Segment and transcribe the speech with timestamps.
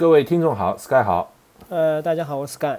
[0.00, 1.30] 各位听众好，Sky 好。
[1.68, 2.78] 呃，大家好，我是 Sky。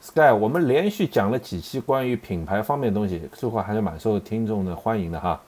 [0.00, 5.40] Sky，我们连续讲了几期关于品牌方面的东西，似乎还是蛮受听众的欢迎的哈。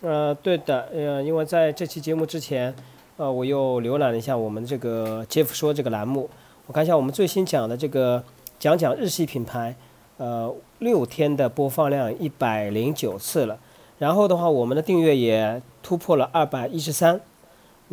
[0.00, 2.74] 呃，对的，呃，因为在这期节目之前，
[3.16, 6.28] 呃，我又浏览了一下我们这个 Jeff 说这个栏目，
[6.66, 8.24] 我看一下我们最新讲的这个
[8.58, 9.76] 讲讲日系品牌，
[10.16, 13.56] 呃，六天的播放量一百零九次了，
[14.00, 17.20] 然后的话，我们的订阅也突破了二百一十三。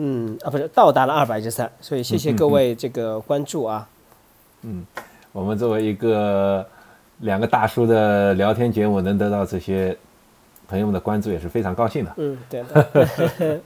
[0.01, 3.85] 嗯啊，不是到达了二百一十三，所以谢谢各位这个关注啊。
[4.61, 4.85] 嗯，
[5.33, 6.65] 我们作为一个
[7.17, 9.97] 两个大叔的聊天节目，能得到这些
[10.69, 12.13] 朋友们的关注，也是非常高兴的。
[12.15, 13.59] 嗯，对的。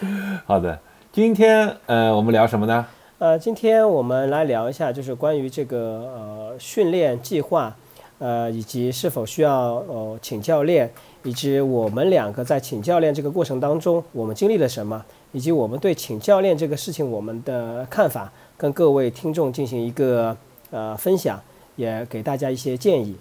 [0.46, 0.78] 好的，
[1.12, 2.86] 今天呃，我们聊什么呢？
[3.18, 7.76] 呃，今天我们来聊一下，就是关于这个呃训练计划，
[8.18, 10.90] 呃，以及是否需要呃请教练，
[11.22, 15.04] 以及我们两个在请教练这个过程当中，我们经历了什么。
[15.36, 20.34] 以及我们对请教练这个事情我们的看法，跟各位听众进行一个
[20.70, 21.38] 呃分享，
[21.76, 23.14] 也给大家一些建议。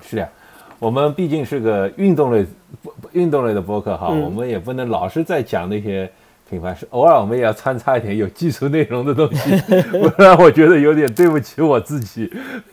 [0.00, 0.26] 是的，
[0.78, 2.46] 我们毕竟是个运动类
[3.12, 6.10] 运动类的播客哈，我们也不能老是在讲那些
[6.48, 9.50] 品牌，是偶尔我们也要穿插一点有技术内容的东西，
[9.92, 12.32] 不然我觉得有点对不起我自己。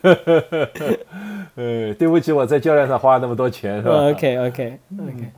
[1.56, 5.30] 呃，对不起，我在教练上花那么多钱是吧？OK OK OK。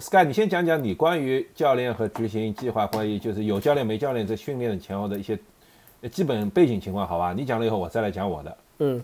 [0.00, 5.38] Sky，你先讲讲你关于教练和执行计划，关于就是有教练没教练在训练的前后的一些
[6.10, 7.32] 基本背景情况，好吧？
[7.32, 8.56] 你讲了以后，我再来讲我的。
[8.78, 9.02] 嗯，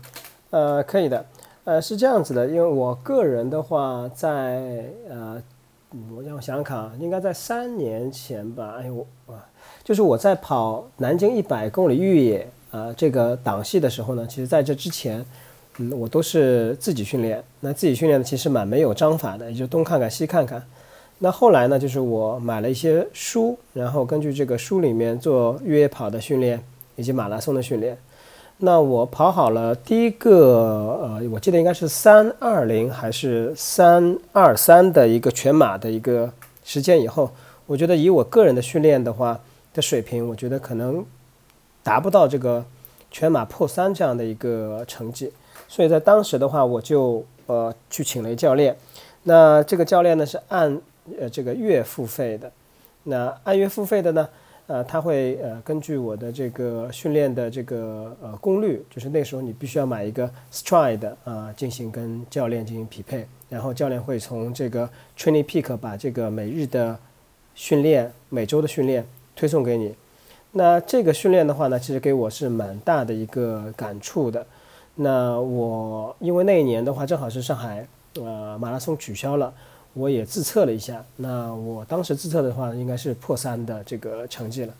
[0.51, 1.25] 呃，可以的。
[1.65, 5.43] 呃，是这样子的，因为我个人的话，在呃，
[6.15, 8.77] 我让我想想看啊，应该在三年前吧。
[8.79, 9.45] 哎呦，啊，
[9.84, 15.25] 就是我在跑南京一百公里越野啊这个档系的时候呢，其实在这之前。
[15.79, 17.43] 嗯，我都是自己训练。
[17.61, 20.62] 那自己训练呢，其实蛮没有章法的，也就东看看西看看。
[21.21, 26.62] 那后来呢，就是我买了一些书，然后根据这个书里面做越野跑的训练
[26.97, 27.99] 以及马拉松的训练。
[28.59, 36.33] 那我跑好了第一个，呃，我记得应该是三二零还是三二三的一个全马的一个
[36.65, 37.31] 时间以后，
[37.67, 39.41] 我觉得以我个人的训练的话
[39.72, 41.05] 的水平，我觉得可能
[41.84, 42.65] 达不到这个
[43.12, 45.33] 全马破三这样的一个成绩。
[45.69, 48.75] 所以在当时的话，我就呃去请了一教练，
[49.25, 50.81] 那这个教练呢是按
[51.21, 52.51] 呃这个月付费的，
[53.05, 54.29] 那按月付费的呢，
[54.67, 66.99] 呃他会呃根据我的这个训练的这个呃功率，就是那时候你必须要买一个 Stride 啊进行跟教练进行匹配，然后教练会从这个 Training Peak 把这个每日的
[67.55, 69.06] 训练、每周的训练
[69.37, 69.95] 推送给你，
[70.53, 74.47] 那这个训练的话呢，其实给我是蛮大的一个感触的。
[75.00, 79.54] 那我因为那一年的话，正好是上海呃马拉松取消了，
[79.94, 81.04] 我也自测了一下。
[81.16, 84.75] 那我当时自测的话，应该是破三的这个成绩了。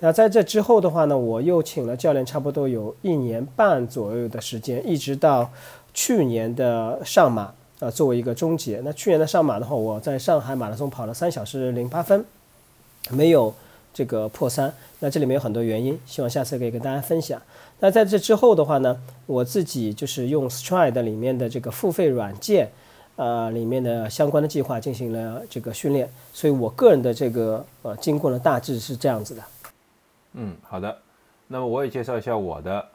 [0.00, 5.48] 那在这之后的话呢，我又请了教练，差不多有一年半左右的时间，一直到
[5.94, 8.80] 去年的上马啊作为一个终结。
[8.82, 12.24] 那去年的上马的话，我在上海马拉松跑了三小时零八分，
[13.10, 13.54] 没有
[13.94, 14.74] 这个破三。
[14.98, 17.40] 那这里面有很多原因，希望下次可以跟大家分享。
[17.80, 22.70] 那在这之后的话呢，我自己就是用 Stride 里面的这个付费软件，
[23.16, 29.42] 呃，里面的相关的计划进行了这个训练，所以我个人的这个呃经过呢大致是这样子的。
[30.34, 30.94] 嗯，好的。
[31.48, 32.86] 那么我也介绍一下我的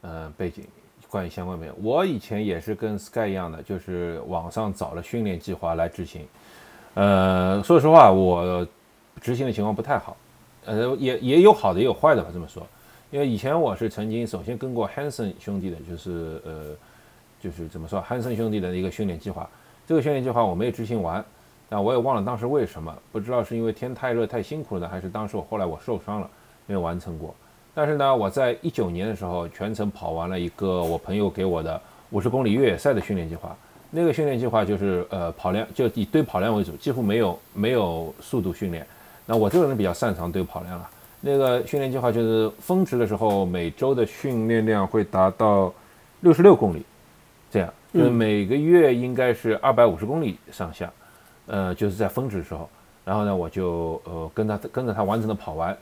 [0.00, 0.64] 呃背景，
[1.08, 1.70] 关于相关面。
[1.82, 6.26] 我以前也是跟 Sky 一样的，就是网上找了训练计划来执行。
[6.94, 8.66] 呃，说实话，我
[9.20, 10.16] 执行的情况不太好，
[10.64, 12.66] 呃，也也有好的，也有坏的吧，这么说。
[13.10, 16.76] 因为以前我是曾经首先跟过 Hanson 兄弟的，就是呃，
[17.42, 19.48] 就是怎么说，Hanson 兄弟的一个训练计划。
[19.84, 21.24] 这个训练计划我没有执行完，
[21.68, 26.30] 但我也忘了当时为什么，不知道是因为天太热太辛苦了，还是当时我后来我受伤了
[26.66, 27.34] 没有完成过。
[27.74, 33.56] 但是呢，我在一九年的时候全程跑完了一个我朋友给我的五十公里越野赛的训练计划。
[33.90, 38.86] 那个训练计划就是呃跑量，就以堆跑量为主，几乎没有没有速度训练。
[39.26, 40.88] 那我这个人比较擅长堆跑量啊。
[41.22, 45.70] 那个训练计划就是峰值的时候，每周的训练量会达到
[46.20, 46.82] 六十六公里，
[47.50, 50.90] 这样就是每个月应该是二百五十公里上下，
[51.46, 52.66] 呃，就是在峰值的时候，
[53.04, 55.76] 然后呢，我就呃跟他跟着他完整的跑完，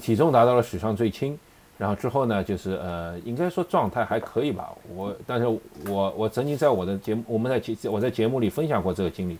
[0.00, 1.36] 体重达到了史上最轻，
[1.76, 5.46] 然后之后呢，就是呃应该说状态还可以吧，我但是
[5.88, 9.36] 我我曾经在我的节目，我们在节我在节目里分享过这个经历，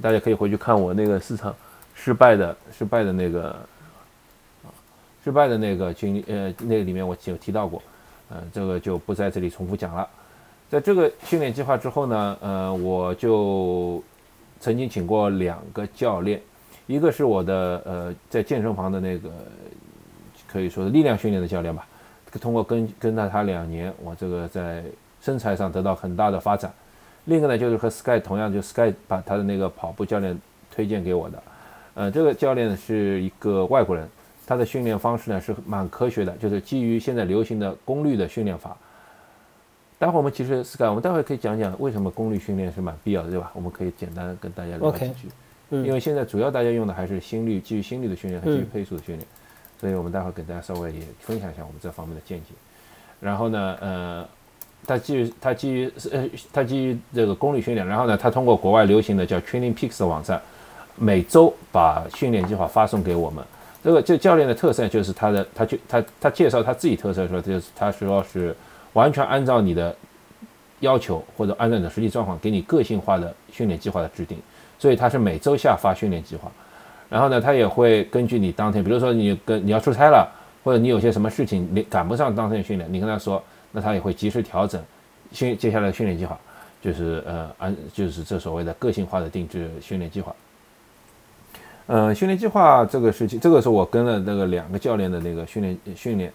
[0.00, 1.52] 大家可以回去看我那个市场
[1.94, 3.56] 失败的失败的那个。
[5.24, 7.82] 失败的那个经历，呃，那个里面我有提到过，
[8.28, 10.06] 呃，这个就不在这里重复讲了。
[10.68, 14.04] 在这个训练计划之后呢，呃，我就
[14.60, 16.38] 曾经请过两个教练，
[16.86, 19.30] 一个是我的呃在健身房的那个
[20.46, 21.86] 可以说是力量训练的教练吧。
[22.40, 24.84] 通过跟跟了他两年，我这个在
[25.22, 26.70] 身材上得到很大的发展。
[27.26, 30.38] 另一个呢，就是和 Sky 同样，就 Sky 把他的那个跑步教练
[30.70, 31.42] 推荐给我的。
[31.94, 34.06] 呃，这个教练是一个外国人，
[34.46, 38.76] 他的训练方式呢是蛮科学的，就是基于现在流行的功率的训练法。
[39.98, 43.50] 待会儿我们其实 Sky，我们待会儿可以讲讲为什么功率训练是蛮必要的，对吧？
[43.54, 45.28] 我们可以简单跟大家聊几句。
[45.70, 45.84] 嗯。
[45.84, 49.26] 因为现在主要大家用的还是心率，基于心率的训练和基于配速的训练，
[49.80, 52.46] 所以我们待会儿给大家稍微也分享一下我们这方面的见解。
[53.20, 54.28] 然后呢，呃。
[54.86, 60.38] 它基于它基于呃它基于这个功率训练，然后呢，它通过国外流行的叫 Training Peaks 的网站，
[60.96, 63.42] 每周把训练计划发送给我们。
[63.84, 68.56] 这个这教练的特色就是他的，他就他他介绍他自己特色说，就是他说是
[68.94, 69.94] 完全按照你的
[70.80, 74.38] 要求或者按照你的实际状况给你个性化的训练计划的制定。
[74.78, 76.50] 所以他是每周下发训练计划，
[77.08, 80.28] 然后呢，他也会根据你当天，比如说你跟你要出差了，
[80.64, 83.40] 或者你有些什么事情你赶不上当天训练，你跟他说。
[83.76, 84.80] 那他也会及时调整
[85.32, 86.38] 训接下来的训练计划，
[86.80, 90.32] 就是呃按就是这所谓的个性化的定制训练计划。
[91.86, 96.32] 呃，训练计划这个事情，这个是我跟了那个两个教练的那个训练训练。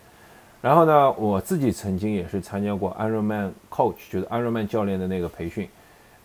[0.62, 5.68] 然后呢，我自己曾经也是参加过 Ironman Coach，就是 Ironman 教练的那个培训。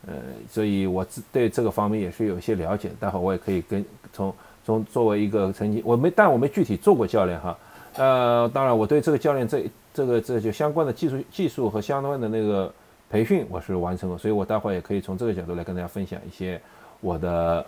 [0.06, 0.14] 呃，
[0.50, 2.90] 所以我自对这个方面也是有一些了解。
[3.00, 4.34] 待会我也可以跟从
[4.64, 7.56] 从作为一个曾经我没但我没具体做过教练哈。
[7.96, 9.64] 呃，当然我对这个教练这。
[9.94, 12.68] 这个这就相关的技术技术和相关的那个
[13.08, 16.60] 培训我是完成了，所以我待会也可以从这个角度来跟大家分享一些
[17.00, 17.64] 我的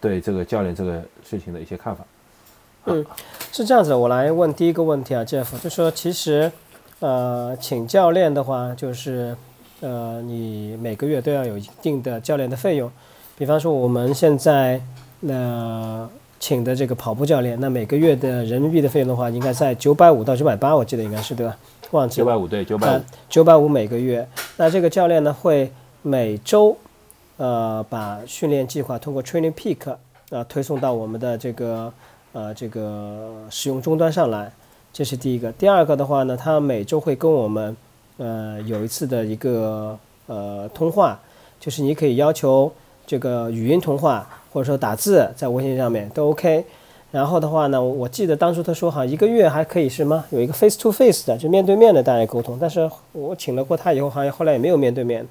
[0.00, 2.04] 对这个教练这个事情的一些看法。
[2.86, 3.04] 嗯，
[3.52, 6.50] 是这样子，我来问第一个问题啊，Jeff，就说其实
[7.00, 9.36] 呃，请教练的话，就是
[9.80, 12.90] 呃，你每个月都要有一定的教练的费用，
[13.36, 14.80] 比方说我们现在
[15.20, 16.08] 那。
[16.40, 21.56] 请的这个跑步教练，那每个月的人民币的费用的话，应该在九百五到九百八，我记得应该是对吧？
[21.90, 24.24] 忘记九百五对九百五，九百五每个月。
[24.56, 25.68] 那这个教练呢，会
[26.00, 26.76] 每周，
[27.38, 29.96] 呃，把训练计划通过 Training Peak
[30.30, 31.92] 啊推送到我们的这个
[32.32, 34.52] 呃这个使用终端上来，
[34.92, 35.50] 这是第一个。
[35.52, 37.74] 第二个的话呢，他每周会跟我们
[38.18, 41.18] 呃有一次的一个呃通话，
[41.58, 42.70] 就是你可以要求
[43.06, 44.28] 这个语音通话。
[44.50, 46.64] 或者说打字在微信上面都 OK，
[47.12, 52.56] 然后的话呢，我记得当初他说好一个月还可以什么有一个 face to face 的，就面对面的大家沟通。
[52.58, 55.24] 但是我请了过他以后，好像后来也没有面对面，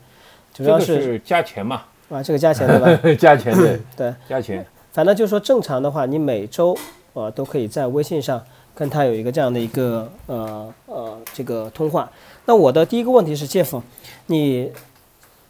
[0.54, 1.82] 主要是加钱嘛。
[2.10, 3.16] 啊，这个加钱对吧？
[3.20, 4.66] 加钱对对加钱。
[4.92, 6.76] 反正就是说正常的话，你每周
[7.14, 8.44] 呃都可以在微信上
[8.74, 12.12] 跟他有一个这样的一个呃呃这个通话。
[12.46, 13.82] 那我的第一个问题是，Jeff，
[14.28, 14.72] 你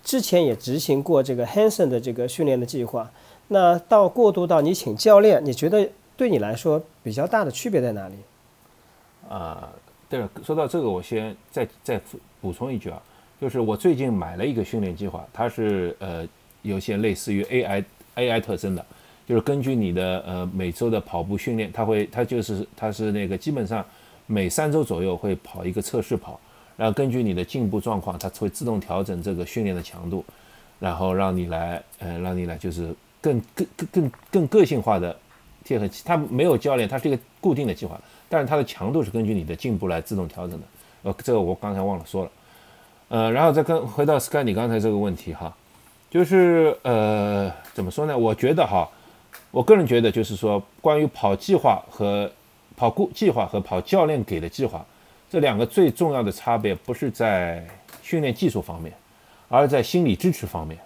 [0.04, 3.10] 之前也执行过这个 Hanson 的这个训练的计划。
[3.50, 5.88] 那到过渡到你请教练，你觉得
[6.18, 8.16] 对你来说比较大的区别在哪里？
[9.30, 9.70] 啊，
[10.10, 12.02] 对了，说到这个，我先再再
[12.42, 13.02] 补充一句啊，
[13.40, 16.28] 就是我最近买了一个训练计划，它是呃
[16.62, 17.84] 有些类似于 AI
[18.16, 18.86] AI 特征的，
[19.28, 23.86] 就是根据你的呃每周的跑步训练，它会它就是它是那个基本上
[24.26, 26.40] 每三周左右会跑一个测试跑，
[26.76, 30.24] 然后根据你的进步状况，它会自动调整这个训练的强度，
[30.80, 32.94] 然后让你来呃让你来就是。
[33.20, 35.14] 更更更更更个性化的
[35.66, 38.00] 贴合，它没有教练，它是一个固定的计划，
[38.30, 40.68] 但是它的强度是根据你的进步来自动调整的。
[41.02, 42.32] 呃，这个我刚才忘了说了。
[43.10, 45.54] 呃，然后再跟回到 Sky 你刚才这个问题哈，
[46.10, 48.18] 就是呃怎么说呢？
[48.18, 48.90] 我觉得哈，
[49.52, 52.32] 我个人觉得就是说，关于跑计划和
[52.76, 54.86] 跑固计划和跑教练给的计划
[55.30, 57.68] 这两个最重要的差别，不是在
[58.02, 58.94] 训练技术方面，
[59.50, 60.78] 而在心理支持方面。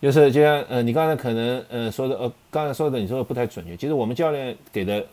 [0.00, 3.76] 就是就像呃，你刚才可能呃说的呃，刚才说的你说的不太准确。
[3.76, 5.04] 其实我们教练给的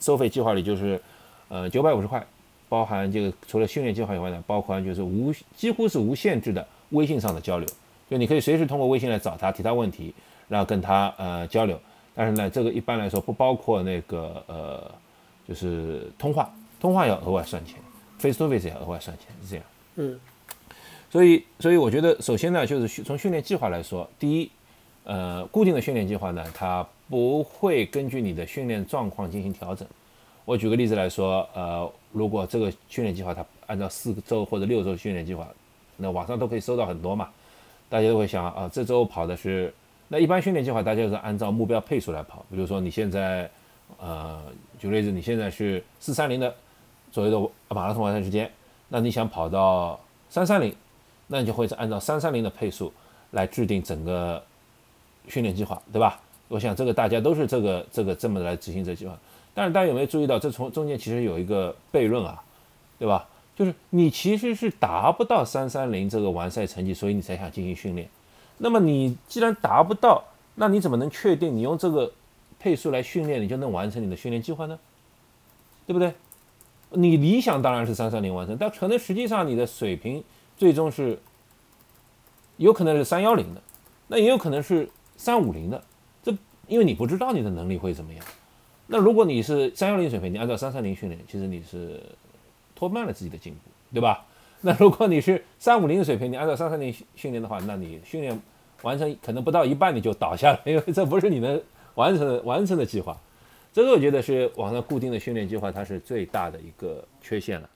[0.00, 1.00] 收费计划里就是，
[1.48, 2.24] 呃，九百五十块，
[2.68, 7.68] 包含这个除了训练计划以外呢，包含就是无几乎是无限制的微信上的交流，
[8.08, 10.14] 就你可以随时通过微信来找他提他问题，
[10.48, 11.78] 然后跟他呃交流。
[12.14, 14.90] 但是呢，这个一般来说不包括那个呃，
[15.46, 17.76] 就是通话，通话要额外算钱
[18.18, 19.64] ，face to face 要额外算钱，是这样。
[19.96, 20.18] 嗯。
[21.08, 24.50] 所以，所以我觉得，首先呢，就是从训练计划来说，第一，
[25.04, 29.86] 呃，固定的训练计划呢，它不会根据你的训练状况进行调整。
[30.44, 35.46] 我举个例子来说，呃，如果这个训练计划它按照四周或者六周训练计划，
[35.96, 37.30] 那网上都可以搜到很多嘛，
[37.88, 39.72] 大家都会想啊，这周跑的是，
[40.08, 43.50] 那一般训练计划大家是按照目标配速来跑，比如说你现在，
[43.98, 44.42] 呃，
[44.78, 46.54] 举个例子，你现在是四三零的
[47.10, 48.50] 左右的马拉松完赛时间，
[48.88, 50.74] 那你想跑到三三零。
[51.28, 52.92] 那你就会是按照三三零的配速
[53.32, 54.40] 来制定整个
[55.26, 56.20] 训练计划，对吧？
[56.46, 59.18] 我想这个大家都是这个这个这么来执行这计划。
[59.52, 62.40] 但是大家有没有注意到，这从中间其实有一个悖论啊，
[62.96, 63.26] 对吧？
[63.56, 68.06] 就是你其实是达不到三三零这个完赛成绩，所以你才想进行训练。
[68.58, 70.22] 那么你既然达不到，
[70.56, 72.12] 那你怎么能确定你用这个
[72.58, 74.78] 配速来训练，你就能完成你的训练计划呢？
[75.86, 76.12] 对不对？
[76.90, 80.22] 你理想当然是三三零完成，但可能实际上你的水平
[80.58, 81.18] 最终是
[82.58, 83.62] 有可能是三幺零的，
[84.08, 84.86] 那也有可能是
[85.16, 85.82] 三五零的。
[86.22, 86.30] 这
[86.68, 88.22] 因为你不知道你的能力会怎么样。
[88.86, 92.02] 那如果你是三幺零水平，你按照三三零训练，其实你是。
[92.76, 93.60] 拖慢了自己的进步，
[93.92, 94.24] 对吧？
[94.62, 98.40] 那如果你是三五零的水平，你按照三三零训练的话，那你训练
[98.82, 101.60] 完成可能不到一半你就倒下了，因为这不是你能
[101.94, 103.16] 完成完成的计划。
[103.72, 107.68] 这个我觉得是网上固定的训练计划，它是最大的一个缺陷了，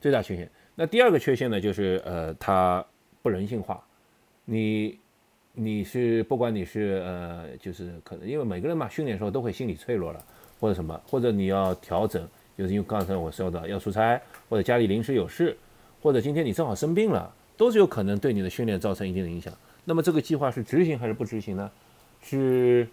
[0.00, 0.48] 最大缺陷。
[0.76, 2.84] 那第二个缺陷呢，就是呃，它
[3.22, 3.82] 不人性化。
[4.44, 4.98] 你
[5.52, 10.24] 你是不管你是呃，就是可能因为每个人嘛，训练时候都会心理脆弱了，
[10.60, 12.26] 或者什么，或者你要调整。
[12.58, 15.56] 就是因为刚才我说的要出差，或者家里临时有事，
[16.02, 19.54] 或者今天你正好生病了，都是有可能对你的训练造成一定的影响。
[19.84, 21.70] 那么这个计划是执行还是不执行呢？
[22.20, 22.86] 是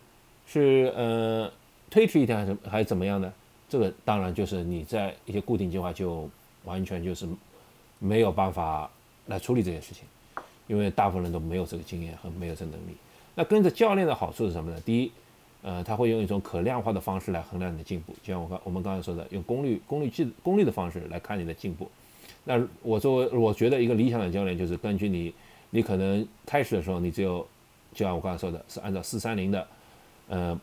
[0.45, 1.51] 是呃
[1.89, 3.33] 推迟一天还是还是怎么样呢？
[3.67, 6.29] 这个当然就是你在一些固定计划就
[6.63, 7.27] 完全就是
[7.99, 8.89] 没有办法
[9.25, 10.03] 来处理这件事情，
[10.67, 12.95] 因为大部分人都没有这个经验和没有这能力。
[13.35, 14.79] 那跟着教练的好处是什么呢？
[14.85, 15.11] 第一。
[15.61, 21.89] 呃，他会用一种可量化的方式来衡量你的进步，就像我刚我们刚才说的，用功率功率计功率的方式来看你的进步。
[22.45, 25.33] 那我作为我觉得一个理想的教练，就是根据你，
[25.69, 27.45] 你可能开始的时候你只有，
[27.93, 29.67] 就像我刚才说的，是按照四三零的，
[30.29, 30.61] 呃，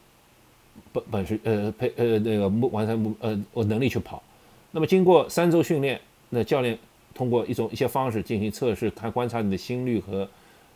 [0.93, 4.23] 本本事呃配呃那个目完成目呃我能力去跑。
[4.71, 6.79] 那么经过三周训练，那教练
[7.15, 10.27] 通过一种一些方式进行测试，看观察你的心率和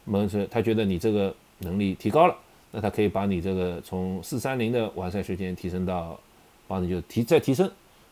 [0.04, 2.36] 门车，他觉得你这个能力提高了。
[2.70, 6.18] 那它可以把你这个从四三零的完赛时间提升到，
[6.66, 7.70] 帮你就提再提升，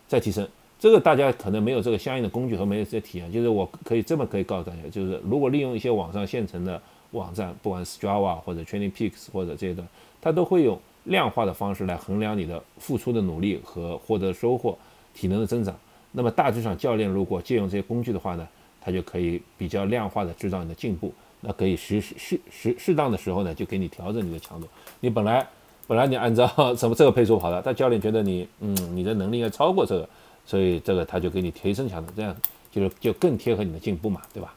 [0.08, 0.46] 再提升。
[0.78, 6.80] 这个大家可能没有这个相应的工具和没有这些体验，就是我可以这么可以告诉大家，就是如果利用一些网上现成的
[7.12, 9.82] 网站，不管 Strava 或者 Training Peaks 或者这些的，
[10.20, 14.76] 它都会用量化的方式来衡量你的付出的努力和获得收获、
[15.14, 15.74] 体能的增长。
[16.12, 18.46] 那么大致上，教练如果借用这些工具的话呢，
[18.80, 21.12] 他就可以比较量化的知道你的进步。
[21.40, 24.66] 那可以适适适适当的时候呢，就给你调整你的强度。
[25.00, 25.46] 你本来
[25.86, 30.08] 本来你按照什么这个配速跑的，但教练觉得你嗯你的能力要超过这个，
[30.44, 32.34] 所以这个他就给你提升强度，这样
[32.72, 34.54] 就是就更贴合你的进步嘛，对吧？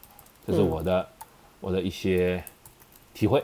[0.47, 1.05] 这是我的
[1.59, 2.43] 我的一些
[3.13, 3.43] 体会。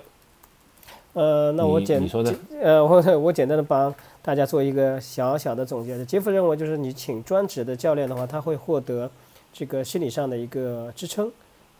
[1.14, 6.04] 呃，那我简你说的呃我我简单的帮大家做一个小小的总结。
[6.04, 9.10] 杰夫认为，就是你请专职的教练的话，他会获得
[9.54, 11.32] 这个心理上的一个支撑。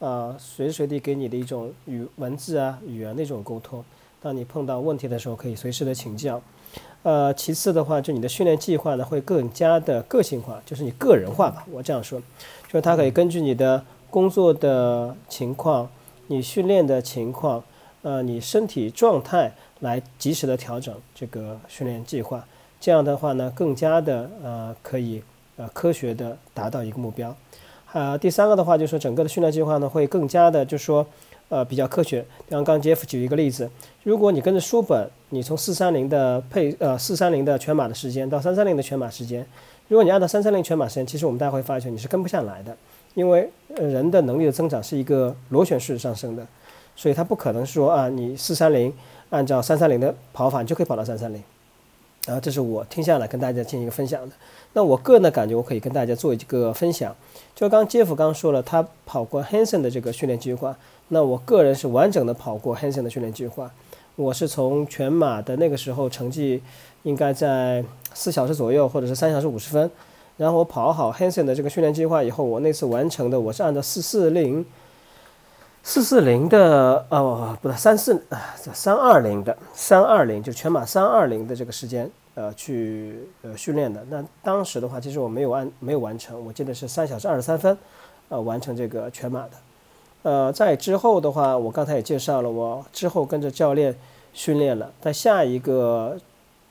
[0.06, 3.84] 啊，随时随地给你的一种语文字啊、语言的一种沟通。
[4.22, 6.40] 当你碰到问题的时候，可以随时的请教。
[7.02, 11.66] 呃，其次的话，就你的训练计划呢，会更加的个性化，就是你个人化吧。
[11.72, 12.20] 我这样说，
[12.68, 15.90] 就是它可以根据你的工作的情况、
[16.28, 17.64] 你训练的情况、
[18.04, 22.46] 呃，你身体状态来及时的调整这个训练计划。
[22.80, 25.24] 这样的话呢，更加的呃，可以
[25.58, 27.36] 呃科学的达到一个目标。
[27.96, 31.08] 呃，第三个的话，就是说整个的训练计划呢，会更加的，就是说，
[31.48, 32.20] 呃，比较科学。
[32.46, 33.70] 比方刚 Jeff 举一个例子，
[34.04, 39.48] 如果你跟着书本，你从四三零的配呃四三零的全马的时间到三三零的全马时间，
[39.88, 42.76] 如果你按照三三零全马时间，其实我们大家会发现你是跟不下来的，
[43.14, 46.46] 因为人的能力的增长是一个螺旋式上升的，
[46.98, 48.94] 所以它不可能说啊，你四三零
[49.30, 51.42] 按照三三零的跑法，你就可以跑到三三零。
[52.28, 54.36] 然后这是我听下来跟大家进行一个分享的。
[54.74, 57.16] 那我个人的感觉，我可以跟大家做一个分享。
[57.56, 60.76] 就刚杰夫刚说了，他跑过 Hansen 的这个训练计划。
[61.08, 63.72] 那我个人是完整的跑过 Hansen 的训练计划。
[64.18, 66.62] 我是从全马的那个时候成绩
[67.04, 67.84] 应该在
[68.14, 69.90] 四小时左右，或者是三小时五十分。
[70.36, 74.66] 然后我跑好 Hansen 的这个训练计划以后，我那次完成的我是按照四四零
[75.82, 78.22] 四四零的哦，不对，三四
[78.74, 82.12] 三二零的三二零，就全马三二零的这个时间。
[82.36, 84.06] 呃，去呃训练的。
[84.10, 87.78] 那当时的话，其实我没有按没有完成，我记得是三小时二十三分，
[88.30, 89.52] 呃，完成这个全马的。
[90.24, 93.96] 呃，在之后的话，我刚才也介绍了，我之后跟着教练
[94.34, 94.92] 训练了。
[95.00, 96.18] 在下一个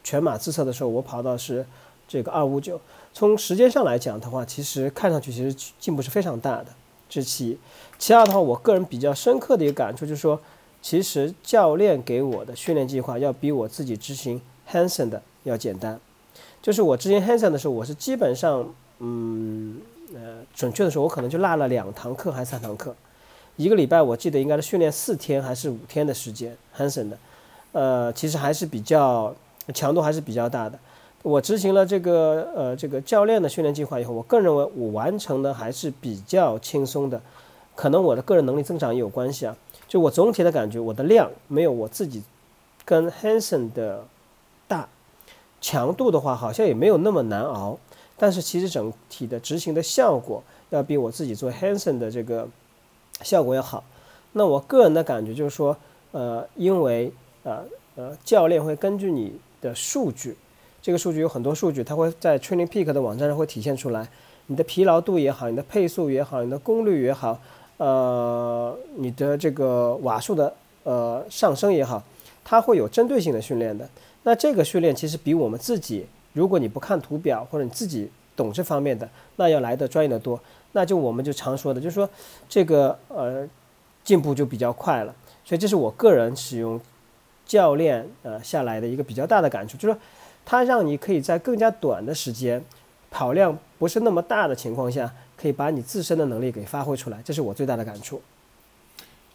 [0.03, 1.65] 全马自测的时候，我跑到是
[2.07, 2.81] 这个二五九。
[3.13, 6.67] 从时间上来讲的话，其实看上去其实进步是非常大的。
[7.09, 7.59] 这其，
[7.97, 10.41] 其二的话，我个人比较深刻的一个感触就是说，
[10.83, 15.23] 其实教练给我的训练计划要比我自己执行 Hansen 的。
[15.45, 15.99] 要简单，
[16.61, 19.81] 就是我之前 Hansen 的时候，我是基本上，嗯，
[20.15, 22.95] 呃，准确的说，我可能就落了两堂课还是三堂课，
[23.57, 27.19] 一个礼拜我记得应该是训练四天还是五天的时间 Hansen 的，
[27.73, 29.35] 呃，其实还是比较
[29.73, 30.79] 强度还是比较大的。
[31.23, 37.21] 我执行了这个呃这个教练的训练计划以后，我个人认为我完成的还是比较轻松的，
[37.75, 39.57] 可能我的个人能力增长也有关系啊。
[39.89, 42.23] 就我总体的感觉，我的量没有我自己
[42.85, 44.05] 跟 Hanson 的，
[45.75, 47.77] 强度的话好像也没有那么难熬，
[48.17, 50.41] 但是其实整体的执行的效果
[50.71, 52.47] 要比我自己做 Hanson 的这个
[53.23, 53.83] 效果要好。
[54.35, 55.77] 那我个人的感觉就是说，
[56.13, 57.13] 呃，因为
[57.43, 57.65] 呃
[57.97, 60.37] 呃教练会根据你的数据。
[60.81, 64.09] 这个数据有很多数据，它会在 Training Peak 的网站上会体现出来。
[64.47, 67.41] 你的疲劳度也好，你的配速也好，你的功率也好，
[67.79, 70.55] 呃，你的这个瓦数的
[70.85, 72.01] 呃上升也好，
[72.45, 73.89] 它会有针对性的训练的。
[74.25, 80.39] 那这个训练其实比我们自己，如果你不看图表或者你自己懂这方面的，那要来的专业的多。
[80.73, 82.09] 那就我们就常说的，就是说
[82.49, 83.49] 这个呃
[84.03, 85.15] 进步就比较快了。
[85.45, 86.81] 所以这是我个人使用
[87.47, 90.01] 教练呃下来的一个比较大的感触，就是说。
[90.47, 92.63] 它让你可以在更加短的时间，
[93.11, 98.21] 跑量不是那么大的情况下，可以把你自身的能力给发挥出来，这是我最大的感触。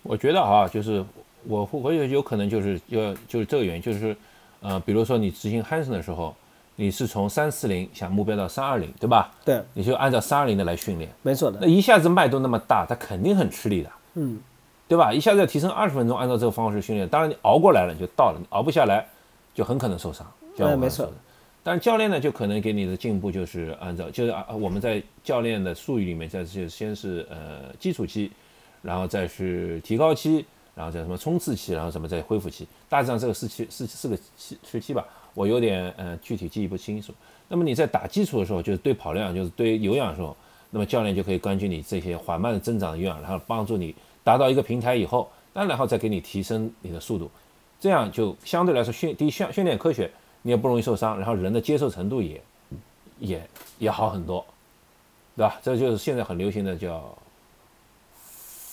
[0.03, 1.03] 我觉得啊，就是
[1.48, 4.15] 我我有有可能就是要就是这个原因，就是
[4.61, 6.35] 呃，比如说你执行 Hanson 的时候，
[6.75, 9.31] 你是从三四零想目标到三二零，对吧？
[9.43, 11.09] 对，你就按照三二零的来训练。
[11.21, 11.59] 没错的。
[11.61, 13.89] 那一下子脉动那么大，它肯定很吃力的。
[14.15, 14.39] 嗯，
[14.87, 15.13] 对吧？
[15.13, 19.05] 一下子要提升二十分钟，按照这个方式训练，当然你熬过来了你就到了，你熬不下来
[19.53, 20.25] 就很可能受伤。
[20.55, 21.11] 对，没错。
[21.61, 28.31] 但是教练呢，就可能给你的进步就是按照，就是啊，我们在教练的术语里面，在就先是呃基础期，
[28.81, 30.45] 然后再是提高期，
[30.79, 37.13] 然后再什么冲刺期，然后什么再恢复期，大致上这个四期四四个期时期吧，我有点呃具体记忆不清楚。
[37.50, 40.33] 那么你在打基础的时候，就是对跑量，就是对有氧的时候，
[40.69, 43.93] 那么教练就可以根据你这些缓慢的增长的有氧，然后帮助你
[44.24, 47.29] 达到一个平台以后，那然后再给你提升你的速度，
[47.77, 50.09] 这样就相对来说训第一训训练科学。
[50.41, 52.41] 你也不容易受伤，然后人的接受程度也
[53.19, 54.45] 也也好很多，
[55.36, 55.59] 对吧？
[55.62, 57.13] 这就是现在很流行的叫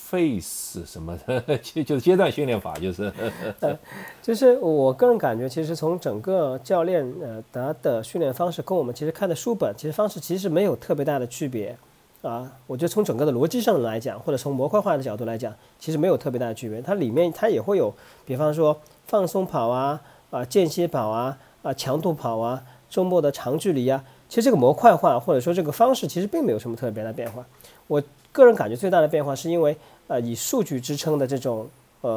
[0.09, 3.13] face 什么的， 就就是阶段训练法，就是。
[4.23, 11.77] 就是我个人感觉，其实从整个教练呃他的训练方式跟我们其实看的书本，其实方式其实没有特别大的区别
[12.23, 12.51] 啊。
[12.67, 16.81] 我觉得从整个的逻辑上来讲，或者从模块化的角度来讲，其实没有特别大的区别。
[16.81, 17.93] 它里面它也会有，
[18.25, 21.39] 比方说放松跑啊啊间歇跑啊。
[21.63, 27.45] 啊，强度跑啊，周末的长距离啊，其实这个模块化或者说这个方式其实并没有什么特别的变化。
[27.89, 29.77] 我个人感觉最大的变化是因为
[30.09, 31.69] 呃以数据支撑的这种
[32.01, 32.11] 呃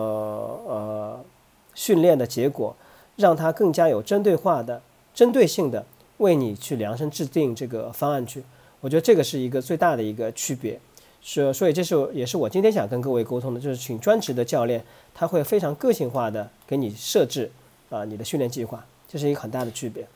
[0.68, 1.26] 呃
[1.74, 2.76] 训练的结果，
[3.16, 4.82] 让它更加有针对化的、
[5.14, 5.86] 针对性的
[6.18, 8.44] 为你去量身制定这个方案去。
[8.82, 10.80] 我觉得这个是一个最大的一个区别。
[11.22, 14.82] 是，所以这是也是我今天想跟各位沟通的，就是请专职的教练，
[15.14, 17.52] 他会非常个性化的给你设置
[17.90, 18.86] 啊你的训练计划。
[19.06, 20.08] 这是一个很大的区别。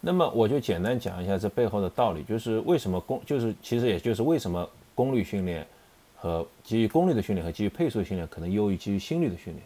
[0.00, 5.64] 那么我就简单讲一下这背后的道理，就是为什么功，就是其实也就是为什么功率训练
[6.24, 9.62] 和基于功率的训练和基于配速的训练可能优于基于心率的训练。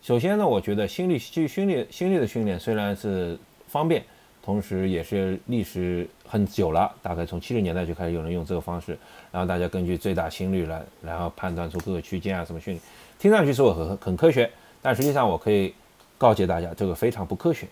[0.00, 4.02] 首先呢，我觉得心率基于心率心率的训练虽然是方便，
[4.42, 8.96] 同时也是历史很久了，大概从七十年代就开始有人用这个方式，
[9.30, 12.82] 然后大家根据最大心率来，然后判断出各个区间啊什么训练，
[13.18, 15.74] 听上去是我很很科学，但实际上我可以。
[16.20, 17.66] 告诫大家，这个非常不科学。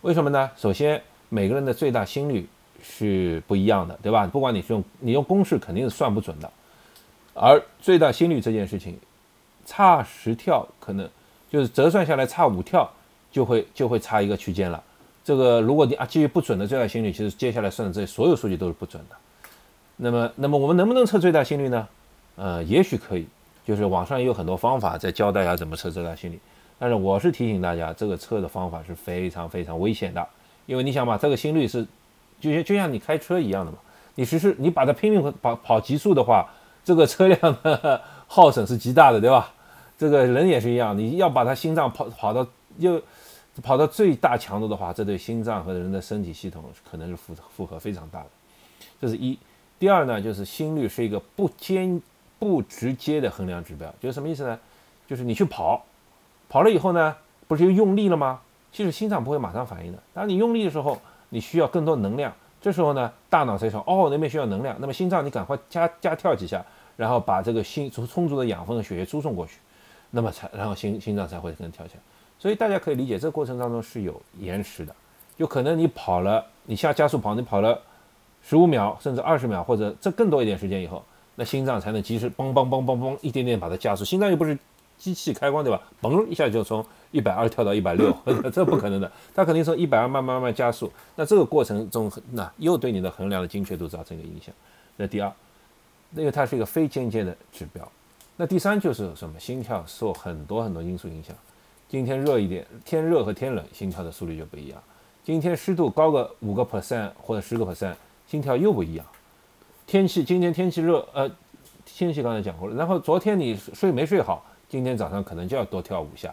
[0.00, 0.50] 为什么呢？
[0.56, 2.48] 首先，每个人的最大心率
[2.82, 4.26] 是不一样的，对吧？
[4.26, 6.50] 不管你是用你用公式，肯定是算不准的。
[7.42, 8.98] 而最大心率这件事情，
[9.64, 11.08] 差十跳可能
[11.50, 12.86] 就是折算下来差五跳，
[13.32, 14.82] 就会就会差一个区间了。
[15.24, 19.16] 这个如果你啊基于不准的最大心率，其实接下来算的这所有数据都是不准的。
[19.96, 21.88] 那么，那么我们能不能测最大心率呢？
[22.36, 23.26] 呃，也许可以，
[23.64, 26.38] 就是网上也有很多方法在教大家怎么测最大心率。
[26.78, 30.26] 但是我是提醒大家，这个测的方法是非常非常危险的，
[30.66, 31.86] 因为你想嘛，这个心率是，
[32.38, 33.78] 就像就像你开车一样的嘛，
[34.14, 36.48] 你实施你把它拼命跑跑极速的话，
[36.90, 39.52] 这个车辆的耗损是极大的，对吧？
[39.96, 42.44] 这个人也是一样，你要把他心脏跑跑到
[42.78, 43.00] 又
[43.62, 48.26] 跑到最大强度的话，这对心脏和人的身体系统可能是负负荷非常大的。
[49.00, 49.38] 这是一。
[49.78, 52.02] 第二呢，就是心率是一个不间
[52.40, 54.58] 不直接的衡量指标，就是什么意思呢？
[55.06, 55.84] 就是你去跑。
[56.48, 57.14] 跑了以后呢，
[57.46, 58.40] 不是又用力了吗？
[58.72, 59.98] 其实心脏不会马上反应的。
[60.12, 62.32] 当你用力的时候，你需要更多能量。
[62.60, 66.62] 这时候呢，大脑才说：“哦，那边需要能量。”那么心脏你赶快加加跳几下，
[67.00, 69.54] 然后把这个心充充足的养分和血液输送过去，
[70.10, 72.00] 那么才然后心心脏才会能跳起来。
[72.38, 74.94] 所以大家可以理解，这个过程当中是有延时的。
[75.38, 77.80] 有可能你跑了，你下加速跑，你跑了
[78.42, 81.02] 十五秒甚至二十秒，或者这更多一点时间以后，
[81.36, 84.04] 那心脏才能及时嘣嘣嘣嘣嘣一点点把它加速。
[84.04, 84.58] 心脏又不是。
[84.98, 85.80] 机器开关对吧？
[86.02, 88.14] 嘣一下就从一百二跳到一百六，
[88.52, 90.92] 这不可能的，它肯定从一百二慢慢慢慢加速。
[91.16, 94.54] 那这个过程中，那又对你的衡量的精确度造成一个影响。
[94.98, 95.32] 那第二，
[96.14, 97.86] 因为它是一个非间接的指标。
[98.36, 99.38] 那第三就是什么？
[99.38, 101.36] 心跳受很多很多因素影响。
[101.88, 104.82] 今天热一点，天热和天冷，心跳的速率就不一样。
[105.22, 107.94] 今天湿度高个五个 percent 或者十个 percent，
[108.26, 109.04] 心跳又不一样。
[109.86, 111.30] 天气今天天气热，呃，
[111.84, 112.74] 天气刚才讲过了。
[112.74, 116.32] 然后昨天你睡没睡好，今天早上可能就要多跳五下。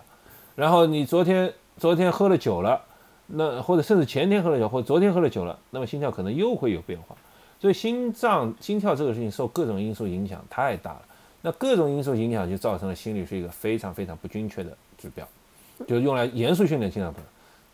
[0.55, 2.81] 然后你昨天昨天喝了酒了，
[3.25, 7.15] 那或者甚至前天喝了酒，或者昨天喝了酒了，那么心跳可能又会有变化。
[7.59, 11.01] 所以心脏心跳这个事情受各种因素影响太大了。
[11.41, 15.27] 那各种因素影响就造成了心率是一个非常非常不精确的指标。
[15.87, 17.19] 就是用来严肃训练心脏的。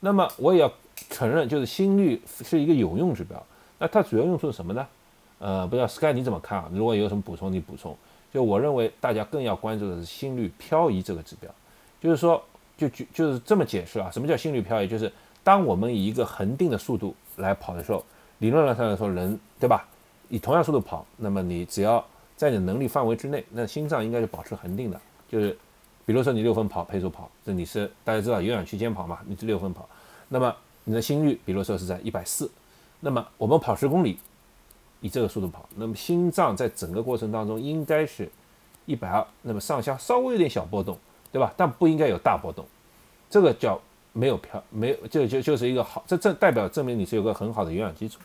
[0.02, 0.72] 那么我也要
[1.10, 3.42] 承认，就是心率是一个有用指标。
[3.80, 4.86] 那它主要用处是什么呢？
[5.40, 6.70] 呃，不知道 Sky 你怎么看啊？
[6.74, 7.96] 如果有什么补充，你补充。
[8.34, 11.50] 就我认为，大家更要关注的是心率漂移这个指标。
[12.02, 12.44] 就是说，
[12.78, 14.10] 就就就是这么解释啊？
[14.12, 14.88] 什么叫心率漂移？
[14.88, 15.12] 就是
[15.44, 18.04] 当我们以一个恒定的速度来跑的时候，
[18.44, 19.88] 理论上来说，人对吧？
[20.28, 22.04] 以同样速度跑，那么你只要
[22.36, 25.58] 在你能力范围之内，那心脏应该是保持恒定的，就是。
[26.06, 29.20] 比如说你六分跑配速跑，这你是大家知道有氧区间跑嘛？
[29.26, 29.88] 你是六分跑，
[30.28, 30.54] 那么
[30.84, 32.52] 你的心率，比如说是在一百四，
[33.00, 34.20] 那么我们跑十公里，
[35.00, 38.30] 以这个速度跑，那么心脏在整个过程当中应该是
[38.86, 40.98] 一百二，那么上下稍微有点小波动，
[41.32, 41.54] 对吧？
[41.56, 42.66] 但不应该有大波动，
[43.30, 43.80] 这个叫
[44.12, 48.20] 没有漂，没有就就就是一个好，这这代表证明你是有个很好的有氧基础。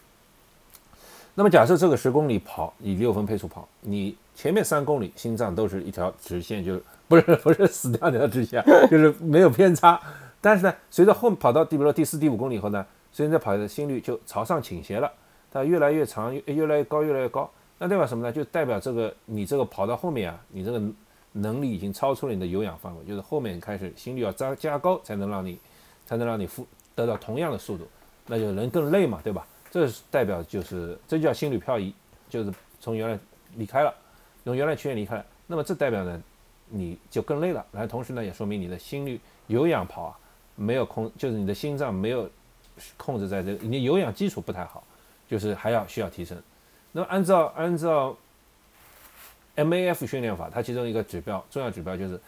[1.39, 10.01] 那么假设这个十公里跑以六分配速跑，你前面三公里心脏都是一条直线，就不是不是死掉那条直线，就是没有偏差。
[10.41, 15.09] 但是呢，随着后跑到第比如说第四、第五公里以后呢，随着跑的心率就朝上倾斜了，
[15.49, 17.49] 它越来越长，越越来越高，越来越高。
[17.79, 18.33] 那代表什么呢？
[18.33, 20.83] 就代表这个你这个跑到后面啊，你这个
[21.31, 25.57] 能力已经超出了你的有氧范围，就是后面开始心率要加加高，才能让你
[26.05, 27.87] 才能让你负得到同样的速度，
[28.27, 29.47] 那就人更累嘛，对吧？
[29.71, 31.93] 这是代表就是这叫心率漂移，
[32.29, 33.19] 就是从原来
[33.57, 33.95] 离开了，
[34.45, 35.27] 从原来区间离开了。
[35.47, 36.23] 那么这代表呢？
[36.71, 40.19] 你就更累了，然后同时呢，也说明你的心率有氧跑啊，
[40.55, 42.29] 没有控，就是你的心脏没有
[42.99, 44.85] 控制在这个，你有氧基础不太好，
[45.27, 46.37] 就是还要需要提升。
[46.93, 48.15] 那么按照按照
[49.57, 52.21] MAF 训练法，它其中一个指标，重要指标就是，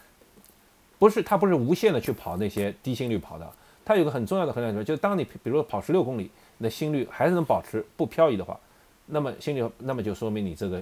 [0.97, 3.47] 不是它不是无限的去跑那些低心率跑的，
[3.85, 8.59] 它有个很重要的衡量指标，就是当你比如说跑十六公里，那心率还是能保持不漂移的话，
[9.05, 10.81] 那么心率那么就说明你这个。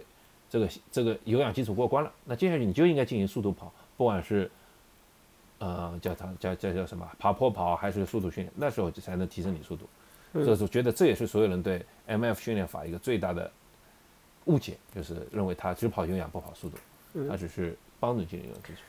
[0.51, 4.49] 这个这个有氧基础过关了，那接下去你就应该进行速度跑，不管是，
[5.59, 9.87] 呃，叫它叫叫叫什么爬坡跑还是速度训练，那时候就才能提升你速度。
[10.33, 13.51] 所以说，觉得这也是所有人对 M F 训练法一个最大的
[14.45, 16.77] 误解，就是认为它只跑有氧不跑速度，
[17.29, 18.79] 它只是帮助你进行有氧基础。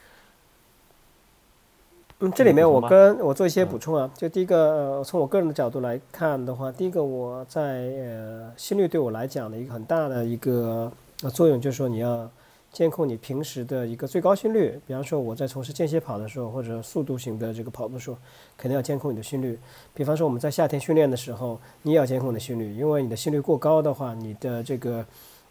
[2.23, 10.91] 嗯，这里面我跟我做一些补充啊，就第一个，从我个人的角度来看的话，第一个我在呃心率对我来讲的一个很大的一个。
[11.23, 12.27] 呃作用就是说，你要
[12.73, 14.81] 监控你平时的一个最高心率。
[14.87, 18.17] 比方说，我在从事间歇跑的时候，或者速度型的这个跑步时候，
[18.57, 19.59] 肯定要监控你的心率。
[19.93, 25.05] 比方说，我们在夏天训练的时候，你也要监控你的心率，因为你的心率过高的话，你的这个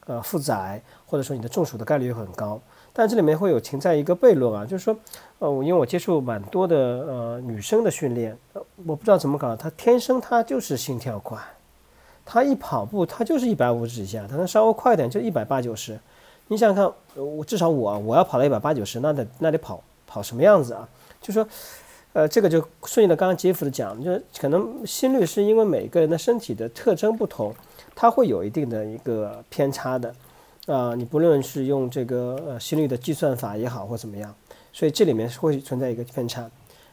[0.07, 2.59] 呃负载或者说你的中暑的概率会很高。
[2.99, 4.93] 但这里面会有存在一个悖论啊，就是说，
[5.37, 8.37] 呃，因为我接触蛮多的呃女生的训练，
[8.85, 11.37] 我不知道怎么搞，她天生她就是心跳快。
[12.25, 15.97] 她一跑步，她就是一百五十几下，她能稍微快点就一百八九十。
[16.49, 20.85] 你想想看，我至少我我要跑到一百八九十，那得那得跑跑什么样子啊？
[21.21, 21.47] 就说，
[22.11, 27.55] 呃，这个就顺应了刚刚杰夫的讲，就是可能心率是因为每个人的身体的特征不同，
[27.95, 30.13] 它会有一定的一个偏差的。
[30.71, 34.33] 啊，你不论是用这个呃心率的计算法也好或怎么样，
[34.71, 36.49] 所以这里面是会存在一个偏差。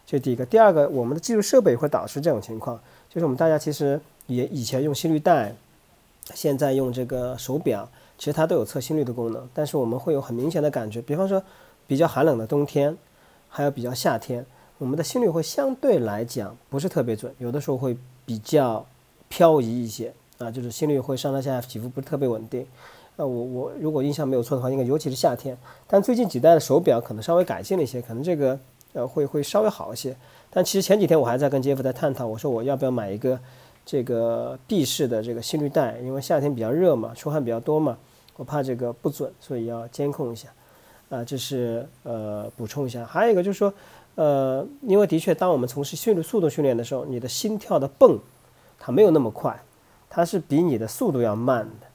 [0.06, 4.00] 这是第一个，第二个，我们的技术设备会导致这种情况，就是我们大家其实。
[4.28, 5.54] 也以前用心率带，
[6.34, 9.48] 现在用这个手表，其实它都有测心率的功能。
[9.54, 11.40] 但是我们会有很明显的感觉，比方说
[11.86, 12.98] 比较寒冷的冬天，
[13.48, 14.44] 还有比较夏天，
[14.78, 18.84] 我们的心率会相对来讲不是特别准，有的时候会比较
[19.28, 22.66] 漂移一些啊，就是心率会上上下下起伏不是特别稳定。
[23.16, 25.56] 呃，我我如果印象没有错的话，应该尤其是夏天。
[25.86, 28.58] 但最近几代的手表可能稍微改进了一些，可能这个
[28.92, 30.16] 呃会会稍微好一些。
[30.50, 33.38] 但其实前几天我还在跟杰夫在探讨，我说我要不要买一个。
[33.88, 37.96] 这个闭式的这个心率带，因为夏天比较热嘛，出汗比较多嘛，
[38.36, 40.48] 我怕这个不准，所以要监控一下。
[41.08, 43.04] 啊，这是呃补充一下。
[43.04, 43.72] 还有一个就是说，
[44.16, 48.18] 呃，因为的确，当我们从事训练速度训练的时候，你的心跳的泵
[48.80, 49.56] 它没有那么快，
[50.10, 51.86] 它是比你的速度要慢的。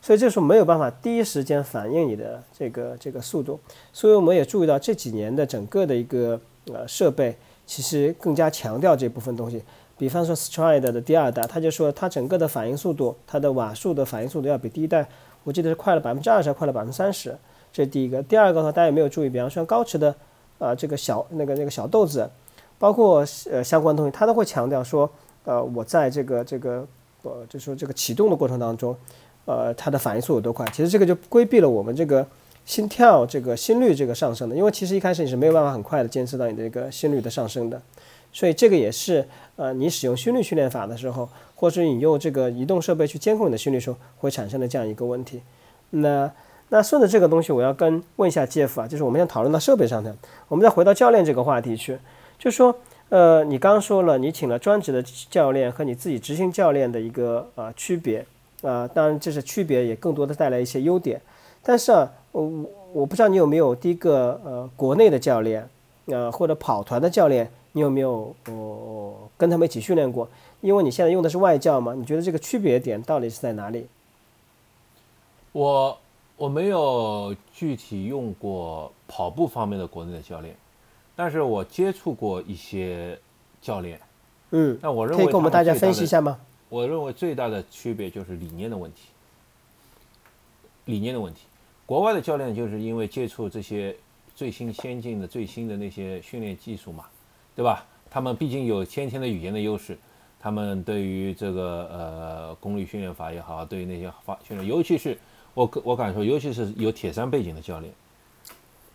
[0.00, 3.58] 所以这时候没有办法第一时间反映你的这个这个速度。
[3.92, 6.40] 所以我们也注意到这几年的整个的一个
[6.72, 9.62] 呃设备，其实更加强调这部分东西。
[9.96, 15.08] 比方说 Stride 的第二代，他就说它整个的反应速度，它的瓦数的反应速度要比第一代，
[15.42, 17.36] 我记得是快了百分之二十，快了百分之三十。
[17.72, 18.22] 这是第一个。
[18.22, 19.28] 第二个的话，大家有没有注意？
[19.28, 20.14] 比方说高驰的
[20.58, 22.30] 啊这个小那个那个小豆子，
[22.78, 25.10] 包括呃相关东西，它都会强调说，
[25.44, 26.86] 呃我在这个这个
[27.22, 28.96] 呃就说这个启动的过程当中，
[29.48, 30.66] 呃它的反应速度有多快。
[30.72, 32.24] 其实这个就规避了我们这个
[32.66, 37.80] 心跳这个心率这个上升的，因为其实一开始你是没有办法很快的监测到你的一个心率的上升的。
[38.30, 45.40] 所以这个也是，呃，你使用心率训练法的时候，或者你用这个移动设备去监控你的心率时候，会产生的这样一个问题。
[45.90, 46.30] 那
[46.68, 50.14] 那顺着这个东西，我要跟问一下 Jeff 啊，就是我们先讨论到设备上的，
[50.48, 51.98] 我们再回到教练这个话题去，
[52.38, 52.76] 就说，
[53.08, 58.26] 呃，你刚说了，你请了专职的教练和你自己执行教练的一个呃区别，
[58.62, 61.20] 啊，当然这是区别，也更多的带来一些优点。
[61.62, 62.50] 但是啊，我
[62.92, 65.68] 我不知道你有没有第一个呃国内的教练，
[66.06, 67.50] 呃或者跑团的教练。
[67.72, 70.26] 你有没有哦跟他们一起训练过？
[70.62, 73.86] 因为你现在用的是外教嘛，你觉得这个区别点到底是在哪里？
[75.52, 75.96] 我
[76.36, 80.56] 我没有具体用过跑步方面的国内的教练，
[81.14, 83.16] 但是我接触过一些
[83.60, 84.00] 教练。
[84.50, 86.40] 嗯，那我认为可以跟我们大家分析一下吗？
[86.68, 89.08] 我认为最大的区别就是理念的问题，
[90.84, 91.40] 理念的问题。
[91.86, 93.96] 国外的教练就是因为接触这些
[94.34, 97.04] 最新先进的、最新的那些训练技术嘛。
[97.56, 97.84] 对吧？
[98.08, 99.98] 他们毕竟有先天的语言的优势，
[100.38, 105.18] 他们对于这个呃功率训练法也好，对于那些发训练，尤其是
[105.54, 107.92] 我我敢说，尤其是有铁三背景的教练，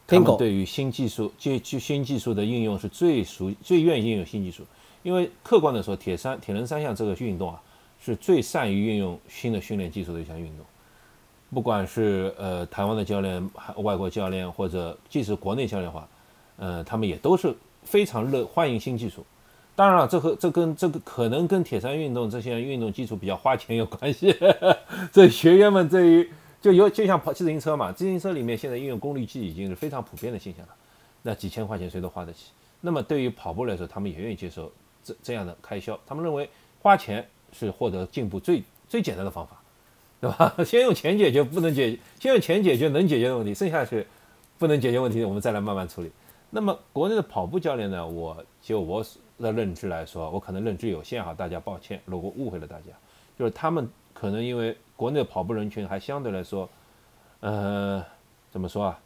[0.07, 4.63] 他们对于新技术、接去新技术的应用是最熟、最愿意应用新技术。
[5.03, 7.61] 因为客观的说，铁三铁人三项这个运动啊，
[7.99, 10.65] 是最善于运用新的训练技术的一项运动。
[11.53, 16.07] 不管是呃台湾的教练、外国教练，或者即使国内教练的话，
[16.57, 17.55] 呃，他们也都是。
[17.85, 19.25] 非常热欢迎新技术，
[19.75, 24.33] 当然了，这和这跟这个可能跟铁三运动这些运动基础比较花钱有关系。
[25.11, 30.73] 这学员们对于就有就像跑自行车嘛，自行车里面现在应用功率计已经是非常普遍的现象了。
[31.23, 32.51] 那几千块钱谁都花得起。
[32.79, 34.71] 那么对于跑步来说，他们也愿意接受
[35.03, 35.99] 这这样的开销。
[36.05, 36.49] 他们认为
[36.81, 39.61] 花钱是获得进步最最简单的方法，
[40.21, 40.55] 对吧？
[40.65, 44.05] 先用钱解决不能解决，先用钱解决能解决的问题，剩下是
[44.57, 46.11] 不能解决问题，我们再来慢慢处理。
[46.49, 48.07] 那么国内的跑步教练呢？
[48.07, 49.03] 我就我
[49.39, 52.91] 的认知来说，我可能认知有限哈，大家抱歉，如果误会了大家，
[53.37, 56.69] 就是他们可能因为国内的跑步人群还相对来说，
[57.39, 58.05] 呃，
[58.51, 58.99] 怎么说啊？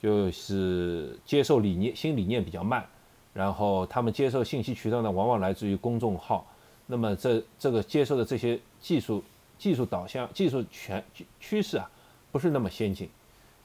[0.00, 2.86] 就是接受理念新理念比较慢，
[3.34, 6.46] 然后他们接受信息渠道呢，往往来自于公众号，
[6.86, 9.22] 那么这这个接受的这些技术
[9.58, 11.04] 技术导向、技术全
[11.40, 11.90] 趋势啊，
[12.30, 13.10] 不是那么先进。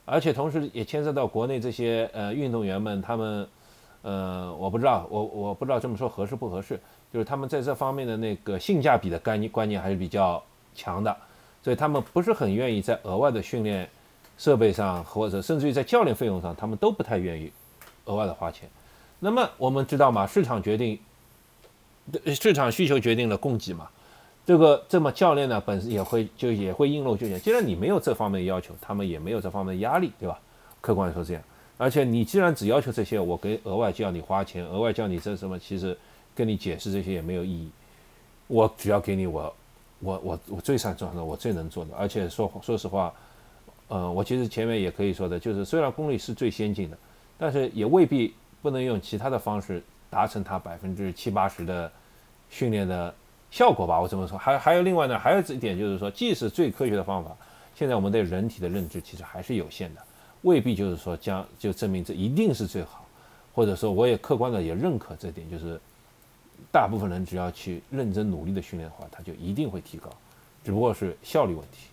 [0.05, 3.47] 而且同时也牵涉到国内这些呃运动员们，他们，
[4.01, 6.79] 呃，我不知道，我我不知道这么说合适不合适，
[7.13, 11.15] 就是他们在这方面的那个性价比的概念观念还是比较强的，
[11.61, 13.87] 所以他们不是很愿意在额外的训练
[14.35, 17.51] 设备上，或者甚至于在教练费用上，他们都不太愿意
[18.05, 18.67] 额外的花钱。
[19.19, 20.97] 那么我们知道嘛，市场决定，
[22.27, 23.89] 市场需求决定了供给嘛。
[24.45, 27.39] 这个这么教练呢，本身也会就也会应漏就简。
[27.39, 30.39] 既然你没有这方面要求，他们也没有这方面的压力，对吧？
[30.81, 31.43] 客观说这样。
[31.77, 35.95] 而且你既然只要求这些，我给额外叫你花钱，额外叫你这什么，其实
[36.33, 37.69] 跟你解释这些也没有意义。
[38.47, 39.53] 我只要给你我
[39.99, 41.91] 我我我最擅长的，我最能做的。
[41.95, 43.13] 而且说说实话，
[43.87, 46.97] 呃，我其实前面也可以说的，就是虽然功率是最先进的，
[47.37, 51.91] 但是也未必不能用其他的方式达成它百分之七八十的
[52.49, 53.13] 训练的。
[53.51, 57.35] 效果吧，我这么说，还还有另外呢，还有一点就是说，即使最科学的方法，
[57.73, 60.01] 现在我们对人体的认知其实还是有限的，
[60.43, 63.03] 未必就是说将就证明这一定是最好，
[63.51, 65.81] 或者说我也客观的也认可这点，就是
[66.71, 70.11] 大部分人只要去认真努力的训练的话，他就一定会提高，
[70.63, 71.87] 只不过是效率问题。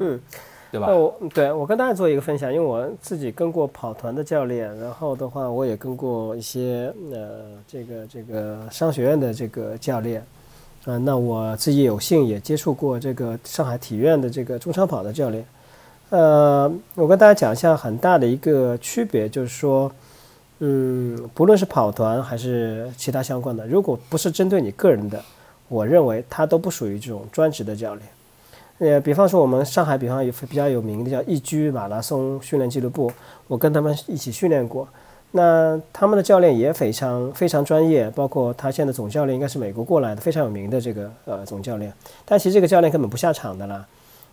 [0.00, 0.20] 嗯，
[0.70, 0.88] 对吧？
[0.88, 10.22] 我对我跟大家做一个分享，因为我自己跟过跑团的教练，然后的话我也跟过一些呃这个这个商学院的这个教练。
[10.84, 15.44] 啊，那我自己有幸也接触过这个上海体院的这个中长跑的教练，
[16.08, 19.90] 呃，我跟大家讲一下很大的一个区别，就是说，
[20.60, 25.22] 嗯，不论是跑团还是其他相关的，如果不是针对你个人的，
[25.68, 28.08] 我认为他都不属于这种专职的教练。
[28.78, 33.10] 呃，比方说我们上海，比方有比较有名的叫易居马拉松训练俱乐部，
[33.48, 34.86] 我跟他们一起训练过。
[35.32, 41.92] 那他们的教练也非常非常专业，包括他现在总教练应该是美国过来的，非常有名的这个呃总教练。
[42.24, 43.84] 但其实这个教练根本不下场的啦，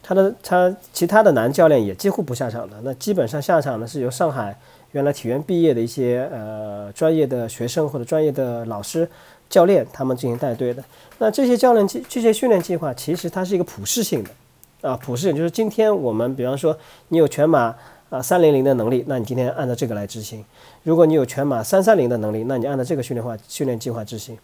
[0.01, 4.58] 他的他其他的男教练也几乎不下场的，那基本上下场呢是由上海
[4.91, 9.10] 原来体院毕业的一些呃专业的学生或者专业的老师
[9.49, 10.84] 教练他们进行带队的。
[11.17, 16.77] 那这些教练计这些训练计划其实它是一个普适性的啊，普适性就是今天我们比方说
[17.10, 17.75] 你有全马
[18.10, 20.43] 啊三零零的能力，那你今天按照这个来执行；
[20.84, 24.38] 如果你有全马三三零的能力，那你按照这个训练化训练计划执行。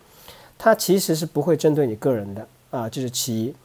[0.57, 3.55] 它其实是不会针对你个人的啊，这是其一。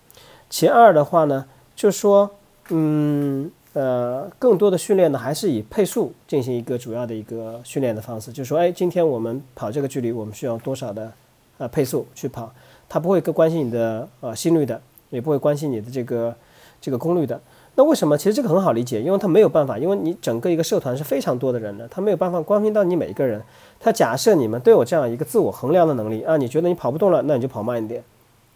[0.49, 1.45] 其二的话呢？
[1.75, 2.31] 就说，
[2.71, 8.33] 嗯，呃，更多的训练呢，还是以配速进行一个主要的一个训练的方式。
[8.33, 11.13] 就说，哎，今天我们跑这个距离，我们需要多少的
[11.59, 12.53] 呃配速去跑？
[12.89, 16.35] 他不会更关心你的呃心率的，也不会关心你的这个
[16.81, 17.41] 这个功率的。
[17.75, 18.17] 那为什么？
[18.17, 23.43] 其实这个很好理解，因为他没有办法，因为你整个一个社团是非常多的人的，他没有办法关心到你每一个人。
[23.79, 28.03] 他假设你们都有这样一个自我衡量的能力啊，你觉得你跑不动了，那你就跑慢一点，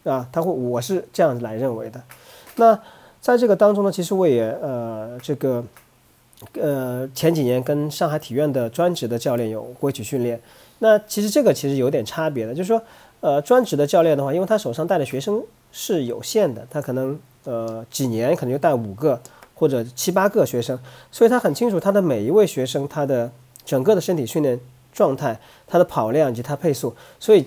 [0.04, 2.02] 啊，他会，我是这样来认为的。
[2.56, 2.78] 那。
[3.22, 5.62] 在这个当中呢，其实我也呃这个
[6.54, 10.40] 呃前几年跟上海体院的专职的教练有过一起训练。
[10.80, 12.82] 那其实这个其实有点差别的，就是说
[13.20, 19.20] 呃专职的教练的话，因为他手上带的学生是有限的，他可能呃几年可能就带五个
[19.54, 20.78] 或者七八个学生，
[21.10, 23.30] 所以他很清楚他的每一位学生他的
[23.64, 24.58] 整个的身体训练
[24.92, 27.46] 状态、他的跑量以及他配速，所以。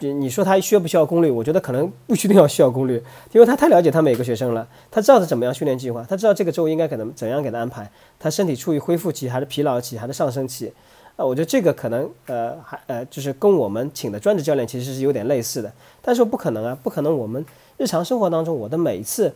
[0.00, 1.30] 你说他需不需要功率？
[1.30, 10.70] 我觉得可能不一定要需要功率，因为他太了解他每个学生了，他知道是怎么样训练计划，他知道这个周应该可能怎样给他安排，他身体处于恢复期还是疲劳期还是上升期，
[11.16, 15.72] 啊，我觉得这个可能呃还呃就是跟我们请的专职教练其实是有点类似的，
[16.02, 17.44] 但是不可能啊，不可能我们
[17.76, 19.32] 日常生活当中我的每一次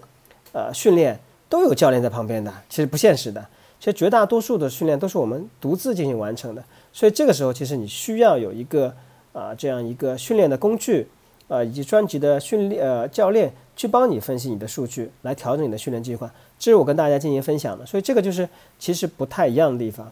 [0.53, 3.41] 呃训练都有教练在旁边的，其实不现实的，
[3.79, 8.95] 其实绝大多数的训练都是我们独自进行完成的，所以这个时候其实你需要有一个。
[9.35, 11.07] 啊，这样一个训练的工具，
[11.47, 17.87] 呃，以及专辑的训练呃教练去帮你分析你的数据，来调整你的训练计划，这是我跟大家进行分享的。
[17.87, 18.49] 所以这个就是
[18.81, 20.11] 其实不太一样的地方。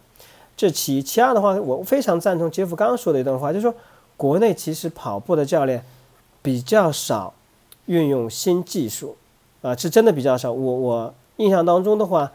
[0.57, 3.73] 这其一其二的话，我非常赞同杰夫刚刚说的一段话，就是说
[4.17, 5.85] 国内其实跑步的教练
[6.41, 7.33] 比较少
[7.85, 9.15] 运用新技术，
[9.61, 10.51] 啊，是真的比较少。
[10.51, 12.31] 我我印象当中的话，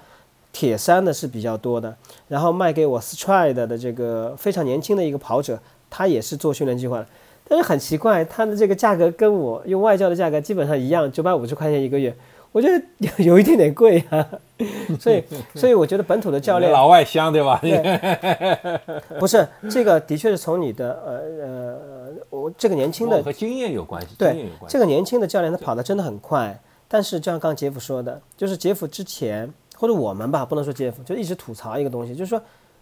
[0.52, 1.96] 铁三的是比较多的，
[2.28, 5.58] 然后卖给我 Stride 的这个非常年轻的一个跑者。
[5.94, 7.06] 他也是做训练计划的，
[7.46, 12.16] 但是很奇怪，他的这个价格跟我用外教的价格基本上一样，九百五十块钱一个月，
[12.52, 14.28] 我觉得有有一点点贵啊。
[15.00, 15.24] 所以，
[15.56, 17.60] 所以我觉得本土的教练老外香对吧？
[19.18, 21.12] 不是这个，的确是从你的呃
[21.44, 24.14] 呃，我这个年轻的和经验有关系。
[24.16, 32.40] 对，这个年轻的教练他跑的真的很快，但是就像刚刚杰夫说的，就是杰夫之前或者我们吧，不能说杰夫，就一直吐槽一个东西，就是说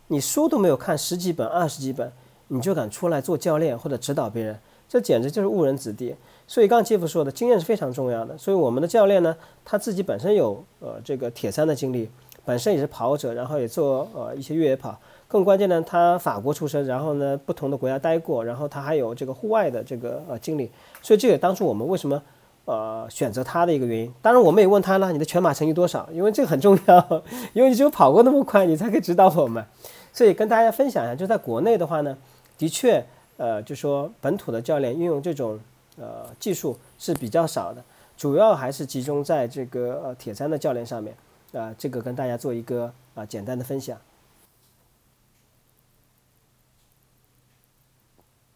[0.09, 2.13] 你书都没有看十几本、二十几本。
[2.53, 6.17] 你就敢出来做教练或者指导别人，这简直就是误人子弟。
[6.51, 8.37] 所以刚杰夫说的经验是非常重要的。
[8.37, 12.11] 所以我们的教练呢，他自己本身有呃这个铁三的经历，
[12.45, 14.99] 本身也是跑者，然后也做呃一些越野跑。
[15.29, 20.69] 更关键呢，他法国出身，然后呢不同的国家待过，然后他还有这个户外的这个呃经历。
[21.01, 22.21] 所以这也当初我们为什么
[22.65, 24.13] 呃选择他的一个原因。
[24.21, 26.09] 当然我们也问他了，你的全马成绩多少？
[26.13, 27.23] 因为这个很重要，
[27.55, 29.65] 因为你只有跑过那么快，你才可以指导我们。
[30.13, 32.19] 所以跟大家分享一下，就在国内的话呢。
[32.59, 33.03] 的确，
[33.39, 35.59] 呃，就说本土的教练运用这种
[35.97, 37.83] 呃技术是比较少的，
[38.17, 41.17] 主要还是集中在这个呃铁三的教练上面，
[41.53, 43.99] 啊，这个跟大家做一个啊简单的分享。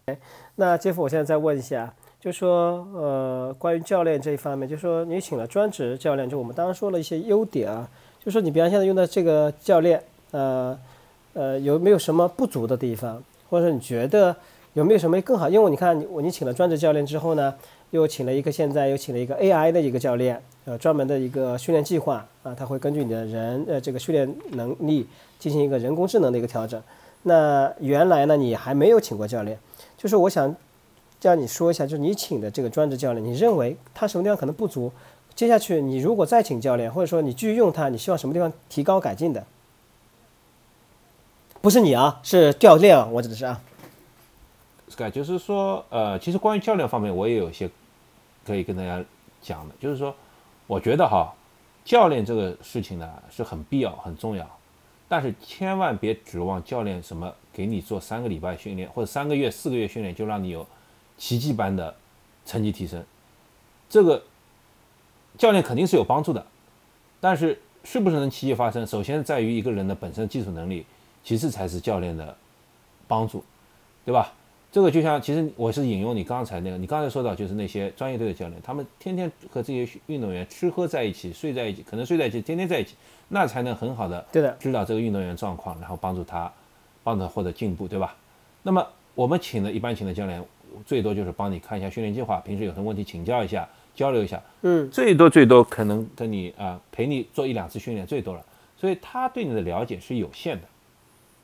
[0.07, 0.19] 哎，
[0.57, 7.89] 那杰夫，我现在再问一下，就说呃关于教练这一方面，就说你请了专职教练，就我们刚刚说了一些优点啊，
[8.23, 10.79] 就说你比方现在用的这个教练，呃
[11.33, 13.23] 呃有没有什么不足的地方？
[13.49, 14.37] 或者你觉得
[14.75, 15.49] 有没有什么更好？
[15.49, 17.55] 因为你看你我你请了专职教练之后呢，
[17.91, 25.07] 又请了一个现在又请了一个 AI 的一个教练，呃，专门的一个训练计划啊，他会根据你的人呃这个训练能力
[25.39, 26.83] 进行一个人工智能的一个调整。
[27.23, 29.59] 那原来呢你还没有请过教练，
[29.97, 30.55] 就是我想
[31.21, 34.91] 叫你说一下，就是你请的这个专职教练，你认为他什么地方可能不足？
[35.37, 39.45] 接下去你如果再请教练，或者说你继续用他，你希望什么地方提高改进的？
[41.61, 43.61] 不是你啊，是教练啊，我指的是啊。
[44.89, 47.69] Sky，就是说，呃，其实关于教练方面，我也有些
[48.47, 49.03] 可以跟大家
[49.41, 50.15] 讲的，就是说，
[50.67, 51.35] 我觉得哈，
[51.85, 54.49] 教练这个事情呢是很必要、很重要，
[55.09, 60.67] 但是千万别指望教练什么给你做三个礼拜训练或者三个月、四个月训练就让你有
[61.17, 61.95] 奇迹般的
[62.45, 63.05] 成绩提升。
[63.89, 64.23] 这个
[65.39, 66.47] 教练肯定是有帮助的，
[67.21, 70.85] 但是是不是能奇迹发生，首先在于一个人的本身技术能力。
[71.27, 72.37] 其次才是教练的
[73.09, 73.43] 帮助，
[74.05, 74.31] 对吧？
[74.75, 82.97] 这个就像，其实我是引用你刚才那个，你刚才说到就是那些专业队的教练，他们天天和这些运动员吃喝在一起，睡在一起，可能睡在一起，天天在一起，
[83.29, 86.53] 那才能很好的对的知道这个运动员状况，然后帮助他，
[87.05, 88.17] 帮助他获得进步，对吧？
[88.65, 90.45] 那么我们请的一般请的教练，
[90.85, 98.45] 最多就是帮你看一下训练计划，平时有什么问题请教一下，交流一下，嗯，最多最多可能跟你啊、陪你做一两次训练，最多了。
[98.77, 100.67] 所以他对你的了解是有限的。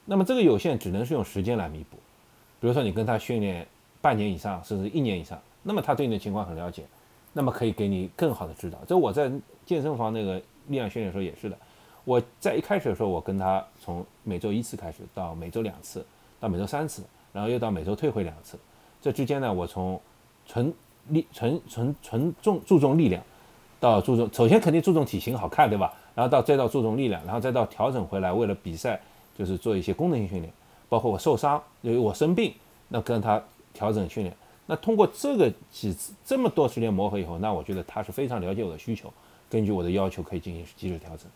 [0.04, 1.96] 那么这个有限只能是用时间来弥补。
[2.60, 3.66] 比如说你跟他训练
[4.00, 6.84] 半年以上，甚至一年以上，那么他对你的情况很了解，
[7.32, 8.78] 那么可以给你更好的指导。
[8.86, 9.30] 这我在
[9.64, 10.34] 健身房那个
[10.68, 11.56] 力量训练的时候也是的。
[12.04, 16.04] 我在一开始的时候，我跟他从每周一次开始，到每周两次，
[16.38, 17.02] 到每周三次，
[17.32, 18.58] 然后又到每周退回两次。
[19.02, 20.00] 这之间呢，我从
[20.46, 20.72] 纯
[21.08, 23.22] 力纯纯纯重注重力量，
[23.78, 25.92] 到注重首先肯定注重体型好看，对吧？
[26.14, 29.00] 然后到再到注重力量，然后再到调整回来，为了比赛
[29.36, 30.52] 就是做一些功能性训练，
[30.90, 32.52] 包括我受伤，由于我生病，
[32.88, 34.36] 那跟他调整训练。
[34.66, 39.12] 那通过这个几次这么多时间磨合以后，那我觉得他是非常了解我的需求，
[39.48, 41.26] 根据我的要求可以进行及时调整。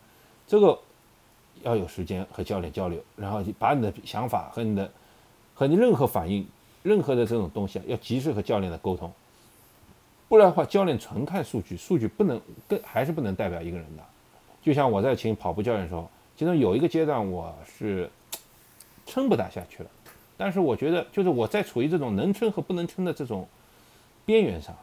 [0.46, 0.78] 这个
[1.62, 4.90] 要有时间和教练交流，然后把你的想法和你的
[5.54, 6.46] 和你任何反应、
[6.82, 9.10] 任何的这种东西啊，要及时和教练的沟通。
[10.28, 14.02] 不然的话，教练纯看数据，数据不能跟还是不能代表一个人的。
[14.62, 18.10] 就像我在请跑步教练的时候，其中有一个阶段我是
[19.06, 19.90] 撑不大下去了，
[20.36, 23.46] 但是我觉得就是我在处于这种能撑和不能撑的这种
[24.24, 24.74] 边缘上，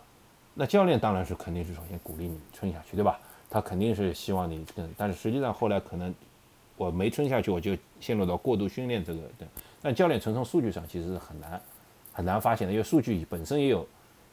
[0.53, 3.19] 那教练当然是肯定是首先鼓励你撑下去，对吧？
[3.49, 6.13] 他肯定是希望你更，但是实际上后来可能
[6.77, 9.45] 我没撑下去，我就陷入到过度训练这个的。
[9.81, 11.61] 但教练纯从数据上其实是很难
[12.13, 13.87] 很难发现的，因为数据本身也有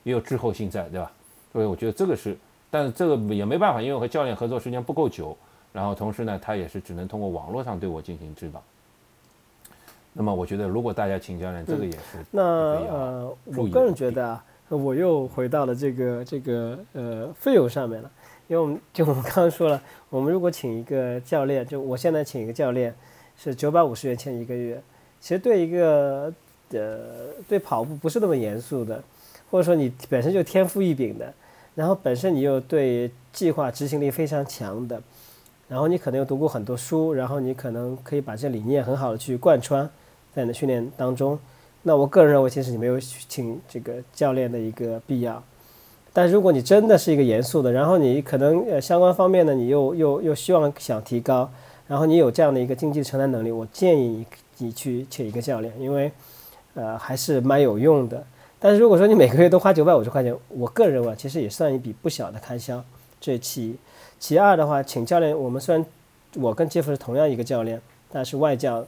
[0.04, 1.10] 也有滞后性在，对吧？
[1.52, 2.36] 所以我觉得这个是，
[2.70, 5.36] 但是这个也没办法，因为我和教练合作时间不够久，
[5.72, 8.62] 然后同时呢，他也是只能通过网络上对我进行指导。
[10.12, 11.98] 那么我觉得，如果大家请教练，这个也是
[12.30, 18.10] 那呃，我个人觉得啊，我又回到了这个这个呃费用上面了，
[18.48, 19.80] 因为我们就我们刚刚说了，
[20.10, 22.92] 我们如果请一个教练，就我现在请一个教练
[23.36, 24.82] 是九百五十元钱一个月，
[25.20, 26.32] 其实对一个
[26.70, 26.98] 呃
[27.48, 29.00] 对跑步不是那么严肃的，
[29.50, 31.32] 或者说你本身就天赋异禀的，
[31.74, 35.00] 然后本身你又对计划执行力非常强的，
[35.68, 39.88] 然后你可能又读过很多书，然后你可能可以把这理念很好的去贯穿
[40.34, 41.38] 在你的训练当中。
[41.82, 45.42] 那我个人认为，其实你没有请这个教练的一个必要。
[46.12, 51.48] 但如果你真的是一个严肃的，然后你可能呃相关方面呢，你又又又希望想提高，
[51.86, 56.10] 然后你有这样的一个经济承担能力，我建议你你去请一个教练，因为
[56.74, 58.24] 呃还是蛮有用的。
[58.58, 62.82] 但是如果说你每个月都花九百五十块钱，我个人认为其实也算一笔不小的开销，
[63.20, 63.76] 这期。
[64.18, 65.84] 其二的话，请教练，我们虽然
[66.34, 67.80] 我跟杰夫是同样一个教练，
[68.12, 68.84] 但是外教，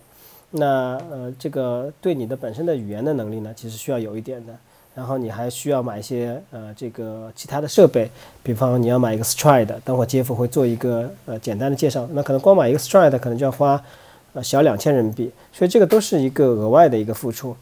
[0.51, 4.53] 那呃这个对你的本身的语言的能力呢，其实需要有一点的。
[4.93, 8.11] 然后你还需要买一些呃这个其他的设备，
[8.43, 12.09] 比方你要买一个 Stride，等会杰夫会做一个呃简单的介绍。
[12.11, 13.81] 那可能光买一个 Stride 可能就要花
[14.33, 17.57] 呃小两千人民币，所以这个都是一个额外的一个付出。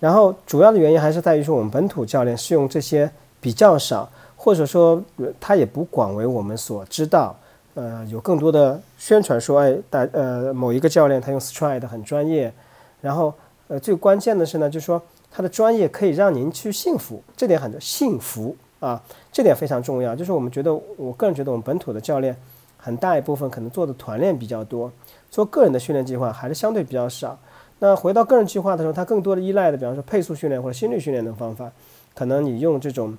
[0.00, 3.08] 然后主要的原因还是在于说我们本土教练是用这些
[3.40, 4.10] 比较少，
[4.42, 7.36] 或者说呃他也不广为我们所知道。
[7.74, 12.52] 呃，有更多的宣传说，哎，大呃某一个教练他用 Stride 很专业，
[13.00, 13.32] 然后
[13.68, 19.00] 呃最关键的是呢，就是说他的专业可以让您去幸福，这点很幸福啊，
[19.32, 20.14] 这点非常重要。
[20.14, 22.36] 就是我们觉得，我个人觉得我们本土的教练
[22.76, 24.92] 很大一部分可能做的团练比较多，
[25.30, 27.38] 做个人的训练计划还是相对比较少。
[27.78, 31.72] 那回到个人计划的时候，他更多的依赖的，比方说配速训练或者心率训练的方法，
[32.14, 33.16] 可能你用这种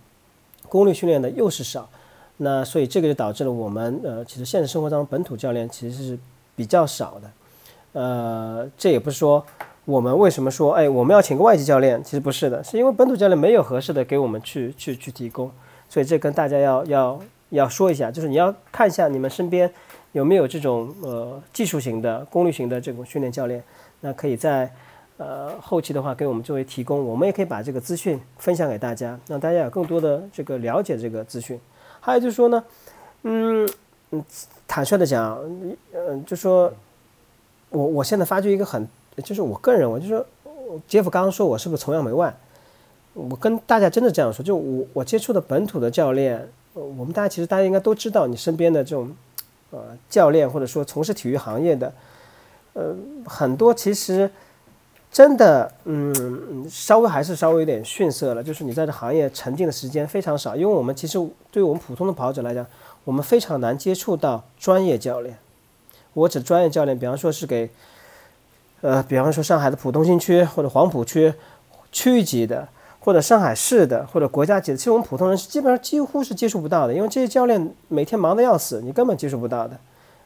[0.73, 1.87] 功率训练的又是少。
[2.37, 6.19] 那所以这个就导致了我们呃，其实现实生活当中本土教练其实是
[6.55, 7.31] 比较少的。
[7.93, 9.45] 呃，这也不是说
[9.85, 15.51] 我们为什么说哎我们要请个外籍教练，其实不是的，是因为本土教练没有合适的给我们去去去提供。
[15.87, 17.21] 所以这跟大家要要
[17.51, 19.71] 要说一下，就是你要看一下你们身边
[20.13, 23.63] 有没有这种呃技术型的、功率型的这种训练教练，
[24.01, 24.73] 那可以在
[25.17, 31.59] 呃后期的话给我们作为提供，我们也可以把这个资讯分享给大家，让大家有更多的这个了解这个资讯。
[31.99, 32.63] 还有就是说呢，
[33.21, 33.69] 嗯
[34.11, 34.23] 嗯，
[34.67, 35.39] 坦率的讲，
[35.93, 36.73] 嗯，就说
[37.69, 38.87] 我我现在发觉一个很，
[39.23, 40.25] 就是我个人认为，就说
[40.87, 42.35] 杰夫刚刚说我是不是崇洋媚外？
[43.13, 49.15] 我跟大家真的这样说，就我我接触的本土的教练，我们大家其实大家应该都知道，你身边的这种
[49.69, 51.93] 呃教练或者说从事体育行业的，
[52.73, 52.95] 呃
[53.25, 54.29] 很多其实
[55.13, 61.17] 真的嗯稍微还是稍微有点逊色了，就是你在这行业沉浸的时间非常少，因为我们其实
[61.51, 62.65] 对于我们普通的跑者来讲，
[63.05, 65.37] 我们非常难接触到专业教练。
[66.13, 67.69] 我指专业教练，比方说是给
[68.81, 71.33] 呃比方说上海的浦东新区或者黄浦区。
[71.95, 72.67] 区级的，
[72.99, 79.77] 或者上海市的，或者国家级的，其实我们普通人基本上几乎是接触不到的，因为这些教练每天忙得要死，你根本接触不到的，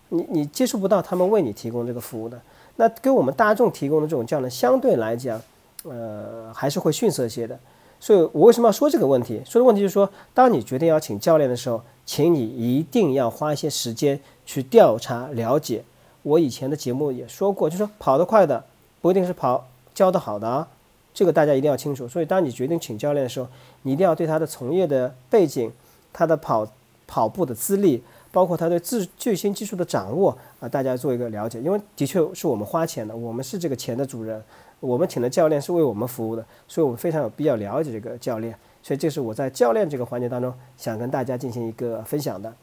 [0.08, 2.40] 你你接触不到他们为你提供这个服务的。
[2.78, 5.42] 那给我们大众提供的这种教练相对来讲，
[5.84, 7.60] 呃，还是会逊色些的。
[8.00, 9.42] 所以我为什么要说这个问题？
[9.44, 15.84] 说的问题就是说，当你决定要请教练的时候，请你一定要花一些时间去调查了解。
[16.22, 18.64] 我以前的节目也说过，就是说跑得快的
[19.02, 20.68] 不一定是跑教得好的啊，
[21.14, 22.08] 这个大家一定要清楚。
[22.08, 23.48] 所以当你决定请教练的时候，
[23.82, 25.72] 你一定要对他的从业的背景、
[26.14, 26.68] 他的跑
[27.08, 31.60] 跑步的资历，包括他对自最新技术的掌握啊，大家做一个了解。
[31.62, 34.44] 因为的确是我们花钱的，我们是这个钱的主人。
[34.80, 38.56] 我们请的教练是为我们服务的，所以我们非常有必要了解这个教练。
[38.84, 42.54] 所以这是我在教练这个环节当中想跟大家进行一个分享的。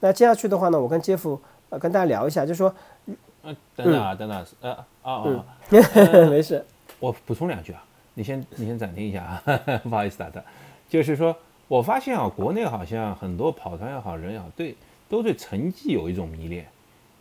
[0.00, 2.74] 那接下去的话呢，我跟杰夫呃跟大家聊一下，就是说，
[3.06, 5.44] 嗯，等等啊，等等，呃啊啊，
[6.28, 6.64] 没事，
[6.98, 7.82] 我补充两句啊，
[8.14, 9.42] 你先你先暂停一下啊，
[9.84, 10.44] 不好意思打断，
[10.88, 11.34] 就是说
[11.68, 14.76] 我发现啊，国内好像很多跑团也好，人也好，对
[15.10, 16.66] 都对成绩有一种迷恋，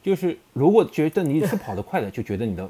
[0.02, 2.70] 就是如果觉得你是跑得快的，就觉得你的。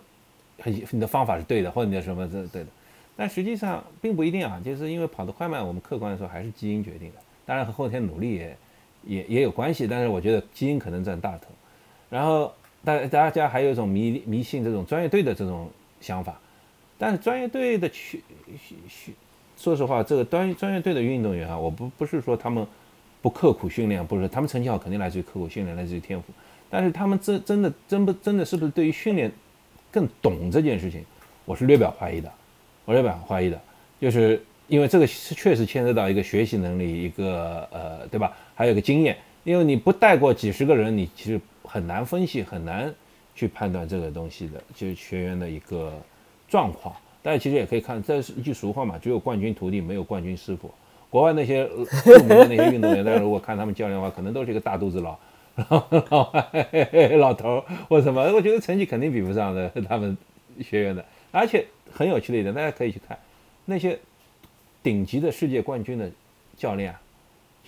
[0.62, 2.68] 很，你的方法是对的，或者你的什么是对的，
[3.16, 4.62] 但实际上并不一定啊。
[4.62, 7.16] 就是因为跑得快慢，我们客观的说还是基因决定的，
[7.46, 8.58] 当然和后天努力也
[9.06, 9.88] 也也有关系。
[9.88, 11.46] 但是我觉得基因可能占大头。
[12.10, 12.54] 然后
[12.84, 15.70] 大大家还有一种迷迷信这种专业队的这种
[16.02, 16.38] 想法，
[16.98, 18.22] 但是专业队的去
[18.68, 19.14] 去去，
[19.56, 22.68] 说实话，这个专专业队的运动员啊，我不不是说他们
[23.22, 26.34] 不刻苦训练，不是他们成绩好肯定来自于刻苦训练，来自于天赋，
[26.70, 29.32] 但是他们真真的真不真的是不是对于训练？
[29.92, 31.04] 更懂这件事情，
[31.46, 32.32] 我是略表怀疑的，
[32.86, 33.60] 我略表怀疑的，
[34.00, 38.38] 就是因为这个是确实牵涉到一个学习能力，一个呃，对吧？
[38.54, 42.94] 还有一个经验，因为你不带过几十个人，你其实很难分析，很难
[43.34, 45.92] 去判断这个东西的，就是学员的一个
[46.48, 46.96] 状况。
[47.24, 50.72] 大家其实也可以看，这是一句俗话嘛，只有冠军徒弟，没有冠军师傅。
[51.10, 51.68] 国外那些
[52.04, 55.18] 著名的那些运动员， 大家如果看他们教练的话，可能都是一个大肚子佬。
[56.10, 56.32] 老
[57.18, 60.16] 老头或什么，我觉得成绩肯定比不上的 他们
[60.62, 63.18] 学员的，而且很有趣的一点，大家可以去看
[63.66, 64.00] 那些
[64.82, 66.10] 顶级的世界冠军的
[66.56, 67.02] 教练啊，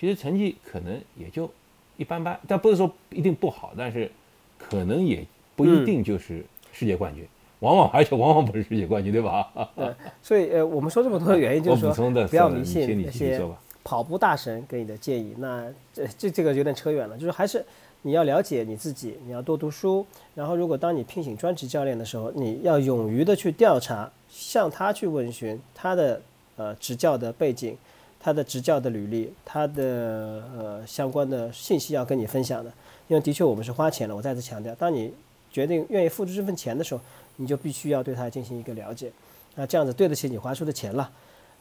[0.00, 1.50] 其实成绩可能也就
[1.98, 4.10] 一般般，但不是说一定不好，但是
[4.56, 5.22] 可能也
[5.54, 7.26] 不一定就是世界冠军，
[7.62, 9.48] 往往而且往往不是世界冠军，对吧？
[9.74, 13.40] 对，所以呃，我们说这么多的原因就是说，不要迷信那些
[13.82, 17.64] 跑步大神给你的建议，那这这这个有点扯远了，就是还是。
[18.04, 20.04] 你要了解你自己，你要多读书。
[20.34, 26.20] 然后，如果当你聘请专职教练的时候，你要勇于的去调查，向他去问询他的
[26.56, 27.76] 呃执教的背景，
[28.18, 32.72] 他的执教的履历，他的呃相关的信息要跟你分享的。
[33.06, 35.14] 因为的确我们是花钱了，我再次强调，当你
[35.52, 37.00] 决定愿意付出这份钱的时候，
[37.36, 39.10] 你就必须要对它进行一个了解，
[39.54, 41.10] 那这样子对得起你花出的钱了。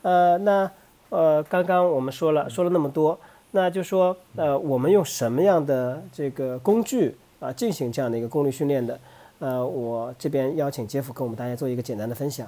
[0.01, 0.71] 呃，那
[1.09, 3.17] 呃刚刚我们说了说了那么多。
[3.53, 8.97] 那就说，呃，我们用什么样的这个工具啊进行这样的一个功率训练的？
[9.39, 12.47] 呃，我这边邀请杰夫跟我们大家做一个简单的分享。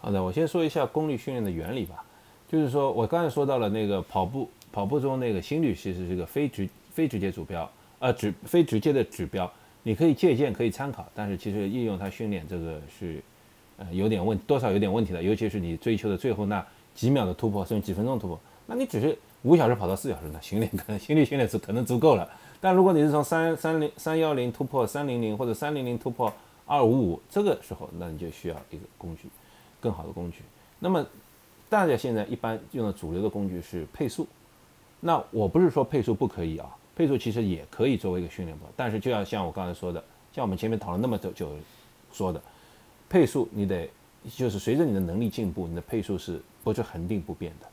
[0.00, 2.02] 好的，我先说一下功率训练的原理吧。
[2.50, 9.52] 就是说我刚才说到了那个跑步，跑步中那个心率其实是一个非直非直接指标，呃，指非直接的指标，
[9.86, 13.22] 你可以借鉴，可以参考，但是其实应用它训练这个是，
[13.76, 19.16] 呃，有点问，多少有点问题的，尤其是你追求的最后那几秒的突破，甚至几分钟突破，那你只是。
[19.42, 22.28] 五小时跑到四小时，那训练可能心率训练是可能足够了。
[22.60, 26.32] 但如果你是从三三零三幺零突破三零零或者三零零突破
[26.64, 29.28] 二五五，这个时候那你就需要一个工具，
[29.78, 30.38] 更好的工具。
[30.80, 31.06] 那么
[31.68, 34.26] 大家现在一般用的主流的工具是配速。
[34.98, 41.52] 那我不是说配速不可以啊，配速其实也可以作为一个训练包，但是就要像我刚才说的，像我们前面讨论那么久久
[42.10, 42.40] 说的，
[43.08, 43.88] 配速你得
[44.34, 47.66] 就是随着你的能力进步，你的配速是不是恒定不变的？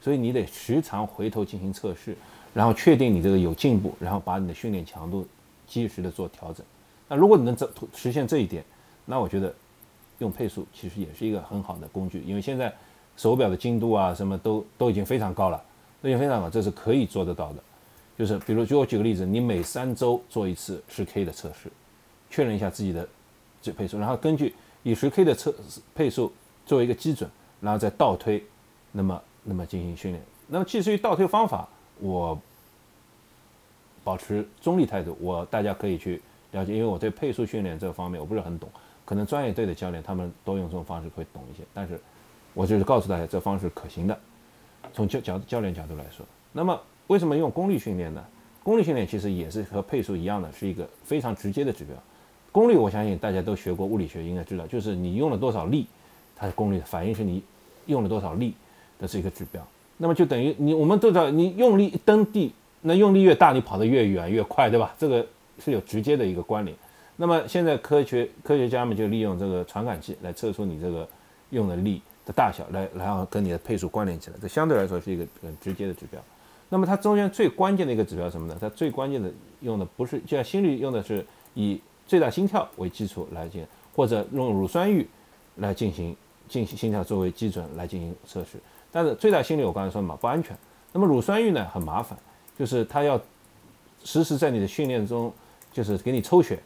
[0.00, 2.16] 所以你得时常回头进行测试，
[2.54, 5.26] 然后确定你这个有进步，然后把你的训练强度
[5.66, 6.64] 及时的做调整。
[7.08, 8.64] 那如果你能这实现这一点，
[9.04, 9.54] 那我觉得
[10.18, 12.72] 用配速其实也是一个很好的工具，因为现在
[13.18, 15.62] 手表的精度啊什么都都已经非常高了，
[16.00, 17.62] 都已经非常高，这是可以做得到的。
[18.18, 21.70] 就是比如，就我举个例子，你每三周做一次十 K 的测试，
[22.30, 23.08] 确认一下自己的
[23.60, 25.54] 这配速，然后根据以十 K 的测
[25.94, 26.32] 配速
[26.66, 27.28] 作为一个基准，
[27.60, 28.42] 然后再倒推，
[28.92, 29.22] 那么。
[29.44, 32.40] 那么进行训练，那么至于倒推方法，我
[34.04, 38.70] 保持中立态度，我大家可以去了解，因为我对配速训练这方面我不是很懂，
[39.04, 42.00] 可能专业队的教练他们都用这种方式会懂一些，但是
[42.54, 44.16] 我就是告诉大家这方式可行的，
[44.92, 48.24] 从教教教练角度来说，那么为什么用功率训练呢？
[48.62, 51.96] 功率训练其实也是和配速一样的，是一个非常直接的指标。
[52.50, 55.86] 功率我相信大家都学过物理学，应该知道，就是你用了多少力，
[56.36, 57.42] 它的功率反应是你。
[57.86, 58.54] 用了多少力
[58.96, 59.60] 的这个指标。
[59.96, 64.94] 那么就等于你我们都知道，你用力一蹬地，那用力越大，你跑得越远越快，对吧？
[64.96, 65.26] 这个
[65.58, 66.76] 是有直接的一个关联。
[67.16, 71.08] 那么现在科学科学家们就利用这个传感器来测出你这个
[71.50, 76.20] 用的力的大小，来然后跟你的配速关联起来，这相对来说是一个很直接的指标。
[76.72, 78.56] 那么它中间最关键的一个指标什么呢？
[78.58, 85.04] 它最关键的用的不是就像心率用的是以最大心跳为基础来进行，或者用乳酸阈
[85.56, 86.16] 来进行
[86.48, 88.58] 进行心跳作为基准来进行测试。
[88.90, 90.56] 但是最大心率我刚才说嘛不安全。
[90.94, 92.18] 那么乳酸阈呢很麻烦，
[92.58, 93.20] 就是它要
[94.02, 95.30] 实时在你的训练中
[95.74, 96.58] 就是给你抽血。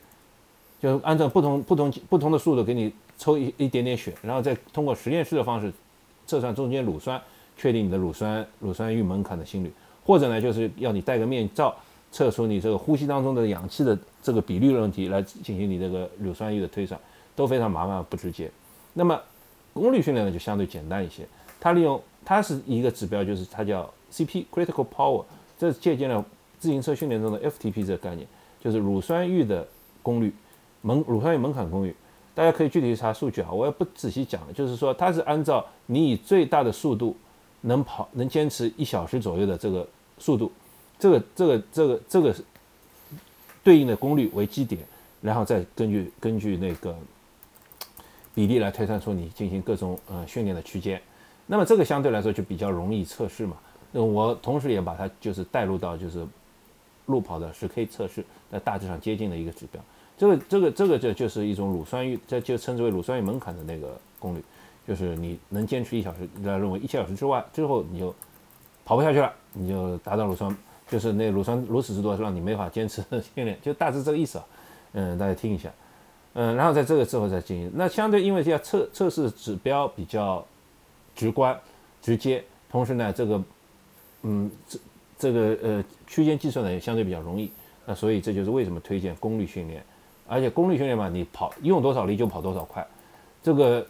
[0.79, 5.73] 就按照不同不同不同的速度给你抽一一点点血，然后再通过实验室的方式
[6.29, 7.21] 测算中间乳酸，
[7.57, 9.73] 确定你的乳酸乳酸阈门槛的心率，
[10.07, 11.75] 或者呢就是要你戴个面罩，
[12.13, 16.99] 测出你这个呼吸当中的氧气的这个比率的问题来进行你这个乳酸阈的推算，
[17.35, 18.51] 都非常麻烦不直接。
[18.95, 19.21] 那么
[19.75, 21.27] 功率训练呢就相对简单一些，
[21.59, 25.25] 它利用它是一个指标，就是它叫 CP critical power，
[25.59, 26.25] 这借鉴了
[26.59, 28.27] 自行车训练中的 FTP 这个概念，
[28.61, 29.67] 就是乳酸阈的
[30.03, 30.33] 功率。
[30.83, 31.93] 门乳酸阈门槛功率，
[32.33, 34.53] 大家可以具体查数据啊，我也不仔细讲了。
[34.53, 37.17] 就是说，它是按照你以最大的速度
[37.63, 39.89] 能跑能坚持一小时左右的这个
[40.19, 40.51] 速度，
[40.99, 42.35] 这个这个这个这个
[43.63, 44.81] 对应的功率为基点，
[45.21, 46.97] 然后再根据根据那个
[48.35, 51.01] 比例来推算出你进行各种呃训练的区间。
[51.47, 53.57] 那么这个相对来说就比较容易测试嘛。
[53.93, 56.27] 那我同时也把它就是带入到就是
[57.07, 59.81] 路跑的十 K 测试，在大致上接近的一个指标。
[60.19, 64.43] 这个这个这个就就是一种乳酸阈，这就称之为乳酸阈门槛的那个功率，
[64.89, 68.15] 就是你能坚持一小时，家认为一小时之外之后你就
[68.87, 70.57] 跑不下去了，你就达到乳酸，
[70.89, 74.47] 就是那乳酸如此之多，让你没法坚持训练，就大致这个意思啊。
[74.93, 75.71] 嗯，大家听一下，
[76.35, 77.71] 嗯，然后在这个之后再进行。
[77.75, 80.43] 那相对因为要测测试指标比较
[81.15, 81.59] 直观
[82.01, 83.43] 直接，同时呢，这个
[84.23, 84.79] 嗯这
[85.19, 87.51] 这个呃区间计算呢也相对比较容易，
[87.85, 89.85] 那所以这就是为什么推荐功率训练。
[90.29, 92.87] 而且功率训练嘛，你跑用多少力就跑多少快，
[93.43, 93.87] 这个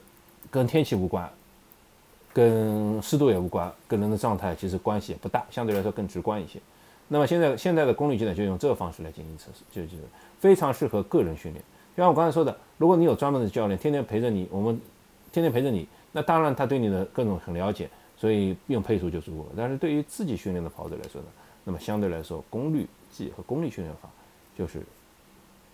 [0.51, 1.31] 跟天气无关，
[2.37, 6.61] 跟湿度也无关，跟人的状态其实关系也不大，相对来说更直观一些。
[7.09, 10.03] 那么现在现在的功率计呢，就用这个方式来进行测试，就就是
[10.39, 11.65] 非常适合个人训练。
[11.97, 14.79] 就像我刚才说的，如果你有专门的教练，天天陪着你，我们
[15.33, 19.51] 天天陪着你，那当然他对你的各种很了解，所以用配速就足够了。
[19.57, 21.29] 但是对于自己训练的跑者来说呢，
[21.65, 24.09] 那么相对来说功率计和功率训练法
[24.57, 24.83] 就是。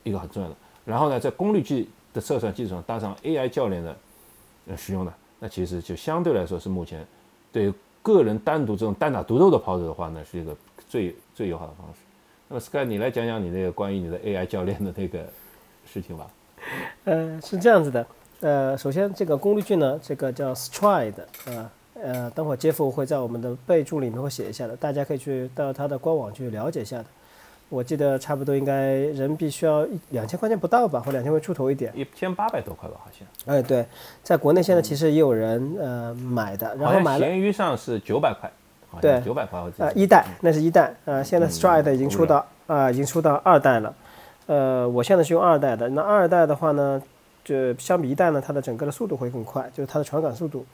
[0.05, 3.97] 一个很重要的，然后呢，在功率计的测算基础上搭上 AI 教练的
[4.67, 7.05] 呃使用的，那其实就相对来说是目前
[7.51, 10.57] 对个人单独这种单打独斗的跑者的话呢，是一个
[10.89, 11.99] 最最友好的方式。
[12.47, 15.19] 那么 Sky，你来讲讲你那个关于你的 AI 教练的那个
[15.85, 16.31] 事情吧。
[17.07, 18.07] 呃，是这样子的，
[18.39, 27.07] 呃，首先这个功率计呢，这个叫 Stride 啊，呃，等会儿 Jeff 会在我们的备注里面会写一下的，大家可以去到他的官网去了解一下的。
[27.73, 33.27] 我记得差不多应该人民币需要一两千块钱不到吧，或两千块出头一点，一千八百多块吧，好像。
[33.47, 33.87] 哎，对，
[34.23, 37.25] 在国内现在其实也有人呃买的，然后买了。
[37.25, 38.53] 闲鱼上是九百块，
[39.01, 39.87] 对，九百块我记得。
[39.87, 43.95] 啊，一代那是一代，呃，现在 Stride 已经出到啊，已经出到二代了。
[44.45, 47.03] 呃，我现在是用二代的，那二代的话呢，
[47.43, 50.67] 就相比一代呢，它的整个的速度会更快，就是它的传感速度，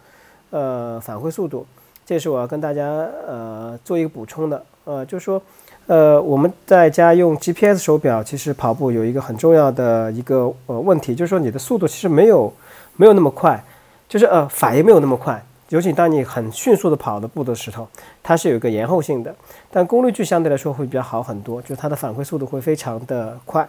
[0.51, 1.65] 呃，返回速度，
[2.05, 2.85] 这是我要跟大家
[3.25, 5.41] 呃做一个补充的，呃，就是说。
[5.89, 12.53] 呃，我们在家用 GPS 手表，其实跑步有一个很重要的一个呃问题，就是说你的速度其实没有
[12.97, 13.59] 没有那么快，
[14.07, 15.43] 就是呃反应没有那么快。
[15.71, 17.89] 尤其当你很迅速的跑的步的时候，
[18.23, 19.35] 它是有一个延后性的。
[19.71, 23.67] 但功率计相对来说会比较好很多，就是它的反馈速度会非常的快。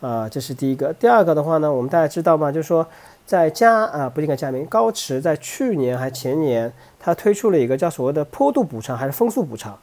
[0.00, 0.92] 啊，这是第一个。
[0.92, 2.52] 第二个的话呢，我们大家知道吗？
[2.52, 2.86] 就是说
[3.26, 9.76] 在加啊不应该加名，高驰在去年还前年，它推出了一个叫所谓的坡度补偿还是风速补偿。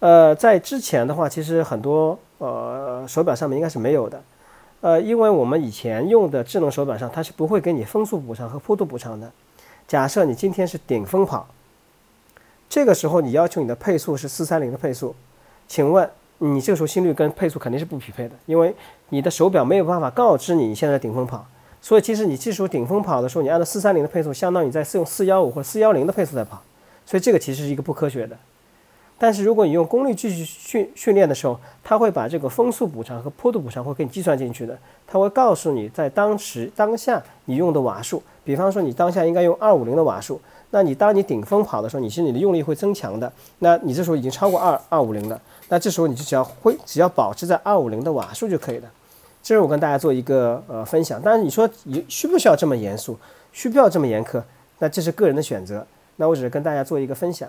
[0.00, 4.22] 呃，在之前的话，其实很多呃手表上面应该是没有的，
[4.80, 9.30] 呃，因为我们以前用的智能手表上，它是不会给你风速补偿和坡度补偿的。
[9.86, 11.46] 假设你今天是顶峰跑，
[12.68, 15.14] 这个时候你要求你的配速是四三零的配速，
[15.68, 18.74] 请问你这个时候心率跟配速肯定是不匹配的，因为
[19.10, 21.46] 你的手表没有办法告知你现在顶峰跑，
[21.82, 26.62] 所以其实你技术顶峰跑的时候，你按照四三零的配速，相当于在用四幺五或四幺零的配速在跑，
[27.04, 28.38] 所以这个其实是一个不科学的。
[29.22, 34.78] 但是如果你用功率继续训训练的时候，它会把这个风速补偿和坡度补偿会给你计算进去的。
[35.06, 40.40] 它会告诉你在当时当下你用的瓦数，比方说你当下应该用二五零的瓦数，
[40.70, 43.30] 那你当你顶峰跑的时候，你心里的用力会增强的。
[43.58, 48.90] 那你这时候已经超过二二五零了，那这时候你就只要会只要保持在二五零的瓦数就可以了。
[49.42, 51.20] 这是我跟大家做一个呃分享。
[51.22, 53.18] 但是你说你需不需要这么严肃？
[53.52, 54.42] 需不需要这么严苛？
[54.78, 55.86] 那这是个人的选择。
[56.16, 57.48] 那我只是跟大家做一个分享。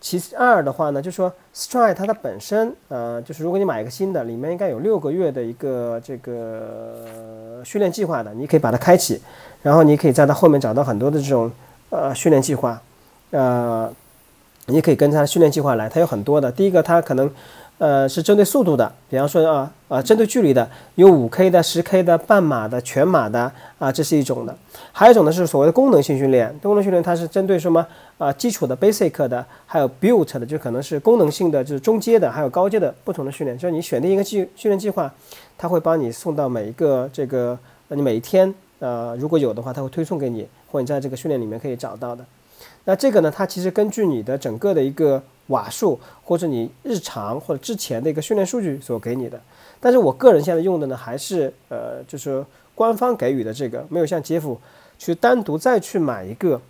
[0.00, 9.20] 其二的话呢，就说 Stride 它的本身，呃，就是如果你买一个新的，里面应该有六个月的一个这个训练计划的，你可以把它开启，
[9.62, 11.50] 然后你可以在它后面找到很多的这种
[11.90, 12.80] 呃训练计划，
[13.30, 13.92] 呃，
[14.66, 16.52] 你可以跟它的训练计划来，它有很多的。
[16.52, 17.30] 第一个，它可能。
[17.78, 24.56] 呃，是针对速度的，比方说啊啊，针对距离的，有五 K 的、十 K 的、半马的、全马的啊，这是一种的。
[24.92, 28.32] 还有一种呢是所谓的功能性训练，功能训练它是针对什么啊？
[28.32, 33.58] 基础的 basic 的，还有 built 的，就可能是功能性的，就是中阶的，还有高阶的不同的训练。
[33.58, 35.12] 就是你选定一个计训练计划，
[35.58, 37.58] 它会帮你送到每一个这个，
[37.88, 42.24] 你每一天呃，如果有的话，它会推送给你，或者你在这个训练里面可以找到的。
[42.84, 45.22] 那这个呢，它其实根据你的整个的一个。
[45.48, 49.40] 瓦数或者你日常或者之前的一个训练数据所给你的，
[49.80, 52.44] 但是我个人现在用的呢还是呃就是
[52.74, 54.58] 官方给予的这个，没有像杰夫
[54.98, 56.60] 去单独再去买一个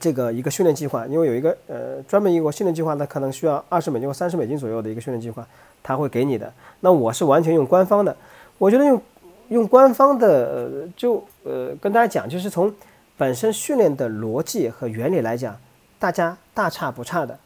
[0.00, 5.46] 这个一个训练计划，因为有一个呃专门一个训练计划，它可能需要二十美金或三十美金左右的一个训练计划，
[5.82, 6.50] 他会给你的。
[6.80, 8.16] 那我是完全用官方的，
[8.56, 9.02] 我觉得用
[9.48, 12.74] 用官方的就呃跟大家讲，就是从
[13.18, 15.54] 本身训练的逻辑和原理来讲，
[15.98, 17.38] 大家大差不差的。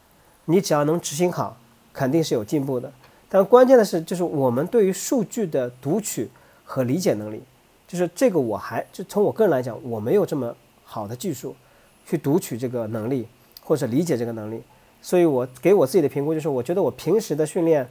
[0.49, 1.55] 你只要能执行好，
[1.93, 2.91] 肯定是有进步的。
[3.29, 6.27] 但关键的是，就是我们对于数据的读取
[6.65, 7.39] 和理解能力，
[7.87, 11.55] 就是这个我还就从我个人来讲，我没有这么好的技术
[12.03, 13.27] 去读取这个能力
[13.63, 14.59] 或者理解这个能力。
[15.03, 17.87] 所以我给我自己的评估就是，我觉得我平时的训练，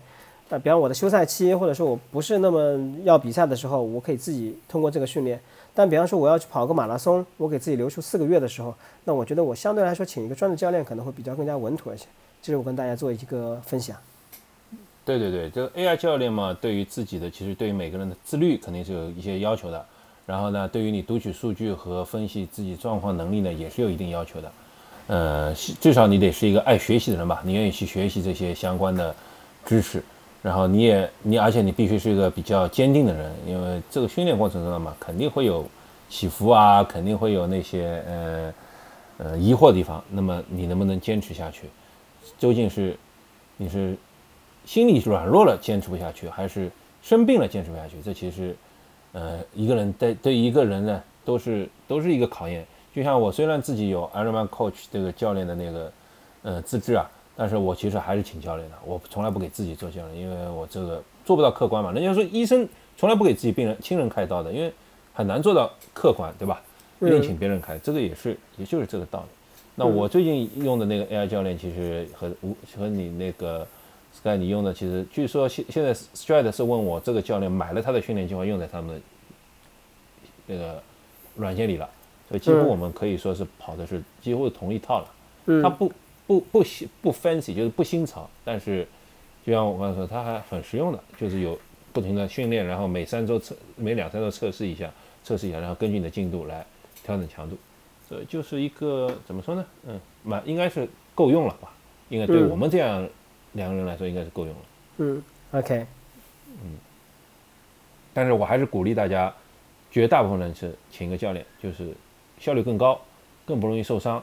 [0.49, 5.41] 呃，比方我的休赛期或者说我不是那么要比赛的时候，我可以自己通过这个训练。
[5.73, 12.07] 但比方说我要去跑个马拉松，我给自己留出四个月的时候，那我觉得我相对来说请一个专业教练可能会比较更加稳妥一些。
[12.43, 13.97] 这是我跟大家做一个分享。
[15.05, 19.85] 对对对，这个 AI 教练嘛，对于自己的，其实对于每个人的自律肯定是有一些要求的。
[20.27, 24.53] 然后呢，对于你读取数据和分析自己状况能力呢，也是有一定要求的。
[25.07, 29.15] 呃，至少你得是一个爱学习的人吧，你愿意去学习这些相关的
[29.65, 30.05] 知识。
[30.43, 35.67] 然后你也你，而且你必须是一个比较坚定的人，因为这个训练过程中嘛，肯定会有
[36.11, 38.55] 起伏啊，肯定会有那些呃
[39.17, 40.05] 呃疑惑的地方。
[40.11, 41.71] 那么你能不能坚持下去？
[42.37, 42.97] 究竟是
[43.57, 43.97] 你是
[44.65, 46.71] 心理软弱了坚持不下去，还是
[47.03, 47.97] 生病了坚持不下去？
[48.05, 48.55] 这其实，
[49.13, 52.67] 呃，一个人对对一个人呢，都是都是一个考验。
[52.95, 55.93] 就像我虽然自己有 Ironman Coach 这个教练的那个
[56.43, 58.77] 呃资质啊，但是我其实还是请教练的。
[58.85, 61.93] 我从来不给自己做教练，因为我这个做不到客观嘛。
[61.93, 64.73] 人家说医生从来不给自己病人亲人开刀的，因为
[65.15, 66.61] 很难做到客观，对吧？
[67.01, 69.29] 一定请别人开，这个也是也就是这个道理。
[69.79, 73.65] 那我最近用的那个 AI 教练，其实和无和你那个
[74.13, 79.01] Sky 你用的，其实据说现现在 Stride 是问我这个教练买了他的训练计划用在他们的
[80.47, 80.83] 那个
[81.37, 81.89] 软件里了，
[82.29, 85.07] 所以几乎我们可以说是跑的是几乎同一套了。
[85.47, 85.63] 嗯。
[85.63, 85.93] 它不
[86.27, 88.85] 不不新不 fancy，就是不新潮，但是
[89.47, 91.57] 就像我刚才说，他还很实用的，就是有
[91.93, 96.67] 不停的训练，然后每三周测每两三周测试一下，测试一下，然后根据你的进度来
[97.05, 97.57] 调整强度。
[98.09, 99.65] 这就是一个怎么说呢？
[99.87, 101.71] 嗯，蛮应该是够用了吧？
[102.09, 103.07] 应该对我们这样
[103.53, 104.61] 两个人来说，应该是够用了。
[104.99, 105.87] 嗯，OK，
[106.63, 106.79] 嗯。
[108.15, 109.33] 但是我还是鼓励大家，
[109.91, 111.93] 绝大部分人是请一个教练，就是
[112.39, 112.99] 效率更高，
[113.45, 114.23] 更不容易受伤，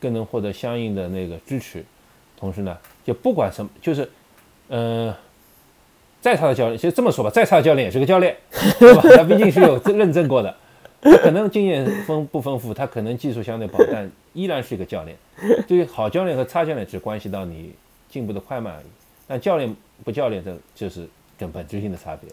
[0.00, 1.84] 更能获得相应的那个支持。
[2.36, 4.10] 同时呢，就不管什么，就是，
[4.68, 5.16] 呃，
[6.20, 8.36] 再差的教练，其实这么说吧，再差的教练也是个教练，
[8.80, 9.02] 对吧？
[9.16, 10.54] 他毕竟是有认证过的。
[11.10, 15.16] 他可能经验丰不丰富，他可能技术相对薄，但依然是一个教练。
[15.66, 17.74] 对于好教练和差教练，只关系到你
[18.08, 18.86] 进步的快慢而已。
[19.26, 19.74] 但教练
[20.04, 22.30] 不教练，这就是跟本质性的差别。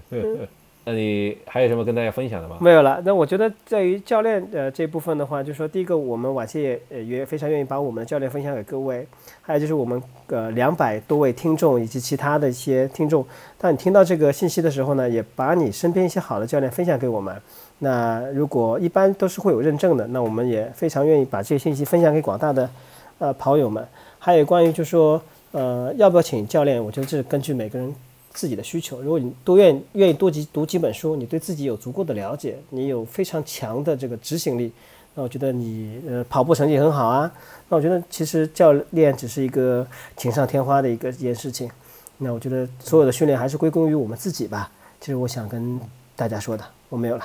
[0.88, 2.58] 那你还有什么跟大家分享的吗？
[2.60, 3.02] 没有了。
[3.04, 9.04] 那我觉得在于教练呃这部分的话，就说第一个，我们晚期也也非常愿意把我们的教练分享给各位。
[9.42, 13.26] 还有就是我们呃两百多位听众以及其他的一些听众，
[13.58, 17.34] 当你听到这个信息的时候呢，也把你身边一些好的教练分享给我们。
[17.80, 22.70] 那如果一般都是会有认证的，那我们也非常愿意把这些信息分享给广大的
[23.18, 23.84] 呃跑友们。
[24.20, 25.20] 还有关于就说
[25.50, 27.92] 呃要不要请教练，我觉得这是根据每个人。
[28.36, 34.70] 自己的需求，如果你多愿愿意多几读几本书，你对自己有足够的了解，你有非常强的这个执行力，
[35.14, 37.32] 那我觉得你呃跑步成绩很好啊。
[37.70, 41.70] 那我觉得其实教练只是一个锦上添花的一个一件事情。
[42.18, 44.70] 那我觉得所有的训练还是归功于我们自己吧。
[45.00, 45.80] 其实我想跟
[46.14, 47.24] 大家说的，我没有了。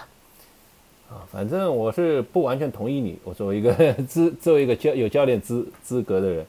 [1.10, 3.20] 啊，反正我是不完全同意你。
[3.26, 3.74] 我作为一个
[4.08, 6.46] 资作为一个教有教练资资格的人，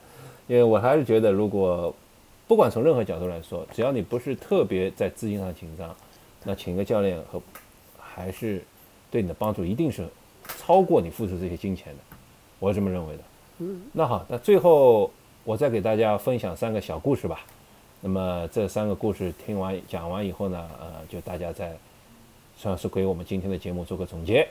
[0.46, 1.92] 因为我还是觉得如果。
[2.52, 5.96] 不管从任何角度来说，只要你不是特别在资金上紧张，
[6.44, 7.40] 那请个教练和
[7.98, 8.62] 还是
[9.10, 10.06] 对你的帮助一定是
[10.58, 12.16] 超过你付出这些金钱的，
[12.58, 13.22] 我是这么认为的。
[13.60, 15.10] 嗯，那好，那最后
[15.44, 17.40] 我再给大家分享三个小故事吧。
[18.02, 21.74] 那么这三个故事听完讲完以后呢，呃，就大家再
[22.58, 24.46] 算是给我们今天的节目做个总结，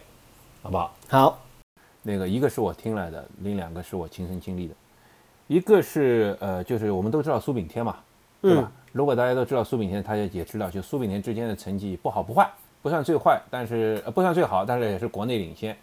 [0.63, 0.95] 好不好？
[1.07, 1.39] 好。
[2.01, 4.73] 那个一个是我听来的，另两个是我亲身经历的。
[5.51, 7.97] 一个是呃，就是我们都知道苏炳添嘛，
[8.41, 8.71] 对吧？
[8.93, 12.49] 如果大家都知道苏炳添，他也也知道，就苏炳添之间的成绩不好不坏，
[12.81, 15.75] 不算最坏，但是不算最好，但是也是国内领先。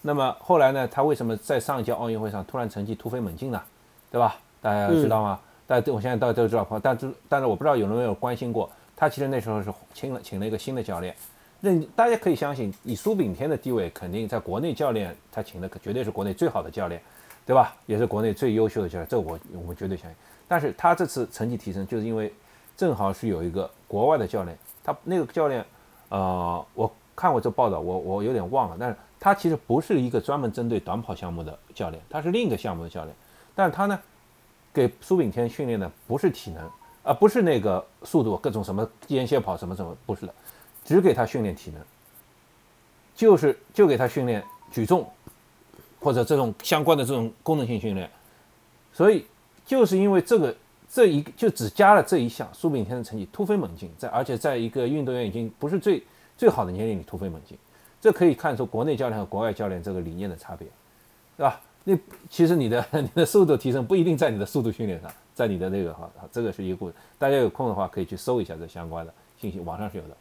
[0.00, 3.62] 那么后来呢，他为什么在上一届奥运会上突然成绩突飞猛进呢？
[4.10, 4.34] 对吧？
[4.60, 5.38] 大家知道吗？
[5.68, 11.14] 大家我现在大家都知道，但是但是我不知道有没有关心过，他其实那时候是请了请了一个新的教练。
[11.60, 17.00] 那大家可以相信，以苏炳添的地位，肯定在国内教练他请的可绝对是国内最好的教练，
[17.44, 17.74] 对吧？
[17.86, 20.16] 也是国内最优秀的教练，这我我们绝对相信。
[20.48, 22.32] 但是他这次成绩提升，就是因为
[22.76, 25.64] 正好是有一个国外的教练，他那个教练，
[26.08, 33.14] 呃，我看过这报道，我我有点忘了，但是他其实不是一个专门针对短跑项目的教练，他是另一个项目的教练，
[33.54, 33.98] 但他呢，
[34.72, 36.70] 给苏炳添训练的不是体能，
[37.02, 40.34] 而不是那个速度，各种什么间歇跑什么什么，不是的。
[40.84, 41.80] 只给他训练体能，
[43.14, 45.08] 就是就给他训练举重，
[46.02, 48.10] 或者这种相关的这种功能性训练，
[48.92, 49.24] 所以
[49.64, 50.54] 就是因为这个
[50.90, 56.02] 这一就只加了这一项，苏炳添的成绩突飞猛进，在而且在一个运动员已经不是最
[56.36, 57.56] 最好的年龄里突飞猛进，
[58.00, 60.66] 这可以看出国内教练和国外教练这个理念的差别，
[61.36, 61.60] 对吧？
[61.84, 61.96] 那
[62.28, 70.16] 其实你的 你的速度提升不一定在你的速度训练上，在你的那个哈，这个是一个故事，大家有空的话可以去搜一下这相关的信息，网上是有的。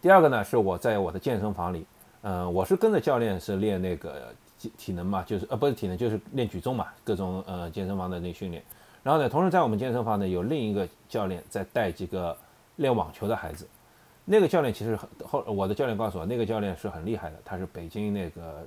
[0.00, 1.84] 第二个呢，是我在我的健身房里，
[2.22, 8.62] 嗯，我是跟着教练是练那个体体能嘛，就是呃不是体能，就是练举重嘛，各种呃健身房的那训练。
[9.02, 12.36] 然后呢，同时在我们健身房呢有另一个教练在带几个
[12.76, 13.66] 练网球的孩子。
[14.30, 18.66] 那个教练其实很后，我的教练告诉我，那个教练是很厉害的，他是北京那个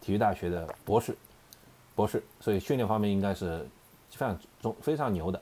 [0.00, 1.14] 体育大学的博士，
[1.94, 3.68] 博士，所以训练方面应该是
[4.10, 5.38] 非常中非常牛的。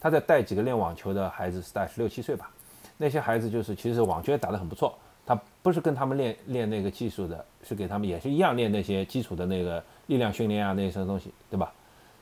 [0.00, 2.50] 他在带几个练网球的孩子，是带十六七岁吧。
[2.96, 4.98] 那些孩子就是其实网球也打得很不错，
[5.34, 11.72] 他不是跟他们练练那个技术的，是给他们也是一样练那些基础的那个力量训练啊那些东西，对吧？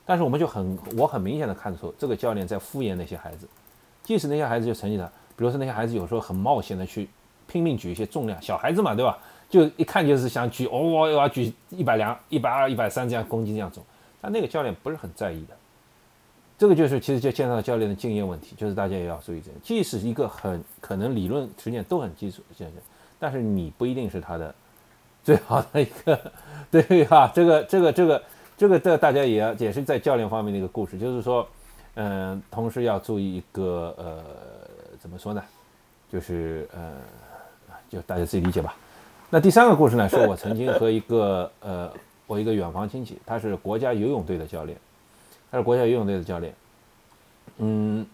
[0.05, 3.47] 但是我们就很我很明显的看出这个教练在敷衍那些孩子，
[4.01, 5.05] 即使那些孩子就成绩的，
[5.35, 7.09] 比如说那些孩子有时候很冒险的去
[7.47, 9.17] 拼命举一些重量，小孩子嘛，对吧？
[9.49, 13.85] 就一看就是想举哦，我要举一百两、一百二、一百三这样公斤这样走，
[14.21, 15.55] 但那个教练不是很在意的。
[16.57, 19.57] 这个就是其实就牵涉到教练的经验问题，就是大家也要注意这个。
[19.63, 22.81] 即使一个很可能理论实践都很基础的，现在，
[23.21, 24.53] 但是你不一定是他的
[25.23, 26.19] 最好的一个，
[26.71, 27.31] 对哈？
[27.35, 28.23] 这个这个这个
[28.57, 31.47] 这个这大家也要也是在教练方面的一个故事，就是说，
[31.93, 34.23] 嗯，同时要注意一个呃，
[34.99, 35.43] 怎么说呢？
[36.11, 36.93] 就是呃，
[37.87, 38.75] 就大家自己理解吧。
[39.29, 41.93] 那第三个故事呢，是我曾经和一个呃，
[42.25, 44.75] 我一个远房亲戚，他是国家游泳队的教练。
[45.51, 46.53] 他是国家游泳队的教练，
[47.57, 48.07] 嗯，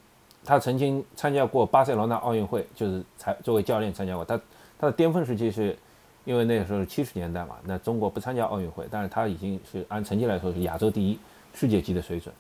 [0.44, 4.26] 他曾经参加过巴塞罗那奥运会，就是才作为教练参加过。
[4.26, 4.40] 他
[4.80, 5.78] 他的巅峰时期是，
[6.26, 11.20] 因为那个时候是七十年代嘛，那中国不参加奥运会，但是他已经是按成绩来说是亚洲第一，
[11.54, 12.34] 世界级的水准。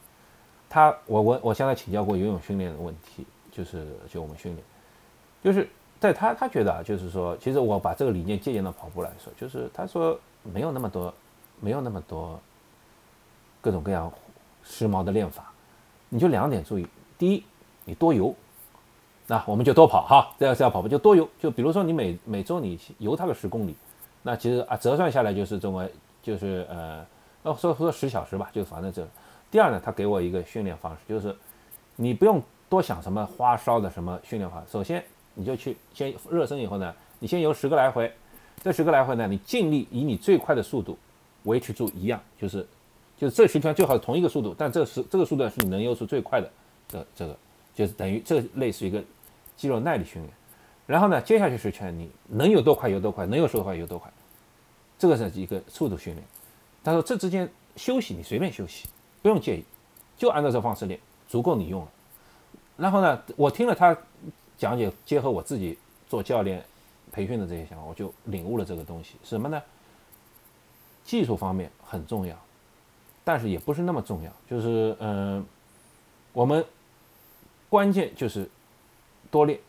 [0.69, 4.63] 他我我我向他请教过游泳训练的问题，就是就我们训练，
[5.43, 5.67] 就是
[5.99, 11.13] 在他他觉得啊，就是说，其实我把这个理念借鉴到跑步来说，就是他说没有那么多，
[11.59, 12.39] 没有那么多
[13.61, 14.11] 各种各样。
[14.69, 15.49] 时髦的练法，
[16.09, 16.85] 你就两点注意：
[17.17, 17.41] 第一，
[17.85, 18.35] 你多游，
[19.28, 20.34] 那我们就多跑哈。
[20.39, 21.28] 这样是要跑步，就多游。
[21.39, 23.75] 就比如说你每每周你游它个十公里，
[24.23, 25.88] 那其实啊折算下来就是这么
[26.23, 27.05] 就是呃，
[27.43, 29.07] 哦说说十小时吧，就反正这。
[29.51, 31.36] 第二呢，他给我一个训练方式，就是
[31.95, 34.63] 你不用多想什么花哨的什么训练法。
[34.71, 35.03] 首先
[35.34, 38.11] 你就去先热身以后呢，你先游十个来回，
[38.63, 40.97] 这十个来回呢，你尽力以你最快的速度
[41.43, 42.65] 维持住一样，就是。
[43.19, 46.47] 就是这十圈最好是同一个速度，但这是这个速度是你能游出最快的
[46.88, 47.36] 这这个，
[47.73, 49.03] 就是等于这类似于一个
[49.57, 50.33] 肌肉耐力训练。
[50.85, 54.09] 然后呢，接下去是劝你能有多快有多快，能有多快有多快，
[54.97, 56.25] 这个是一个速度训练。
[56.81, 58.87] 他说这之间休息你随便休息，
[59.21, 59.65] 不用介意，
[60.15, 60.97] 就按照这方式练，
[61.27, 61.87] 足够你用了。
[62.77, 63.97] 然后呢，我听了他
[64.57, 65.77] 讲解，结合我自己
[66.07, 66.63] 做教练
[67.11, 69.61] 培训的这些想法，我就领悟了这个东西，什么呢？
[71.03, 72.37] 技术方面很重要。
[73.23, 75.45] 但是也不是那么重要，就是嗯，
[76.31, 76.63] 我们
[77.67, 78.49] 关键就是
[79.30, 79.59] 多练，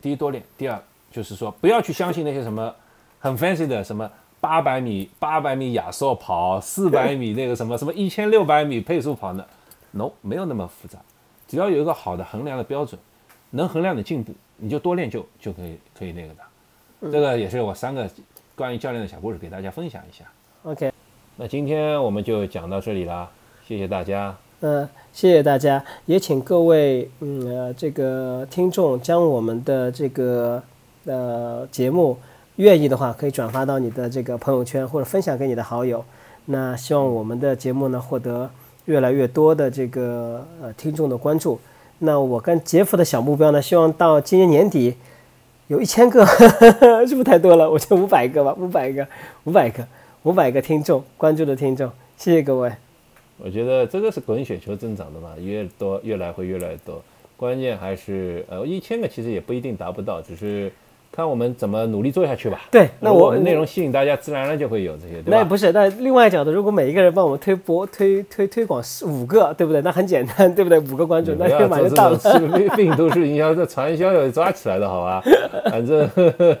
[0.00, 2.74] 第一多练，第二就是说不要去相信那些什么
[3.18, 4.10] 很 fancy 的什么
[4.40, 9.44] 八百米八百米亚索跑，四百米那个什么什么一千六百米配速跑呢
[9.92, 10.98] ？no，没有那么复杂，
[11.46, 13.00] 只要有一个好的衡量的标准，
[13.50, 17.10] 能衡量的进步，你就多练就就可以可以那个的。
[17.10, 18.08] 这个也是我三个。
[18.54, 20.26] 关于教练的小故事给大家分享一下。
[20.64, 20.92] OK，
[21.36, 23.30] 那今天我们就讲到这里啦，
[23.66, 24.36] 谢谢大家。
[24.64, 30.62] 嗯，谢谢大家，也请各位嗯这个听众将我们的这个
[31.04, 32.16] 呃节目，
[32.56, 36.04] 愿意的话可以转发到你的这个朋友圈或者分享给你的好友。
[36.44, 38.48] 那希望我们的节目呢获得
[38.84, 41.58] 越来越多的这个呃听众的关注。
[41.98, 44.94] 那我跟杰夫的小目标呢，希望到今年年底
[45.66, 46.24] 有一千个，
[47.04, 47.68] 是不是太多了？
[47.68, 49.04] 我就五百个吧，五百个，
[49.42, 49.84] 五百个，
[50.22, 52.70] 五百个听众关注的听众，谢谢各位。
[53.38, 57.02] 我觉得这个是滚雪球增长的嘛，越多越来会越来越多。
[57.36, 60.70] 关键还是呃一千个其实也不一定达不到，只是
[61.10, 62.62] 看我们怎么努力做下去吧。
[62.70, 65.38] 对，那我们内容吸引大家，自然而然就会有这些，对吧？
[65.38, 69.82] 那不是，那另外角度，如果每一个人帮我们推播、推推推广四五个，对不对？
[69.82, 70.78] 那很简单，对不对？
[70.78, 72.60] 五个关注，那就马上到种了。
[72.60, 75.20] 是病毒式营销，这传销要抓起来的好吧？
[75.68, 76.08] 反正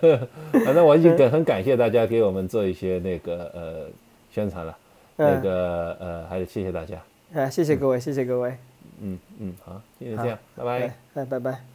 [0.64, 3.86] 反正我已经感很感谢大家给我们做一些那个呃
[4.32, 4.76] 宣传了，
[5.22, 6.96] 那嗯个呃还是谢谢大家。
[7.34, 8.56] 啊，谢谢各位，谢谢各位，
[9.00, 10.70] 嗯嗯，好，今天这样，拜拜。
[10.80, 11.71] 哎，哎，拜拜。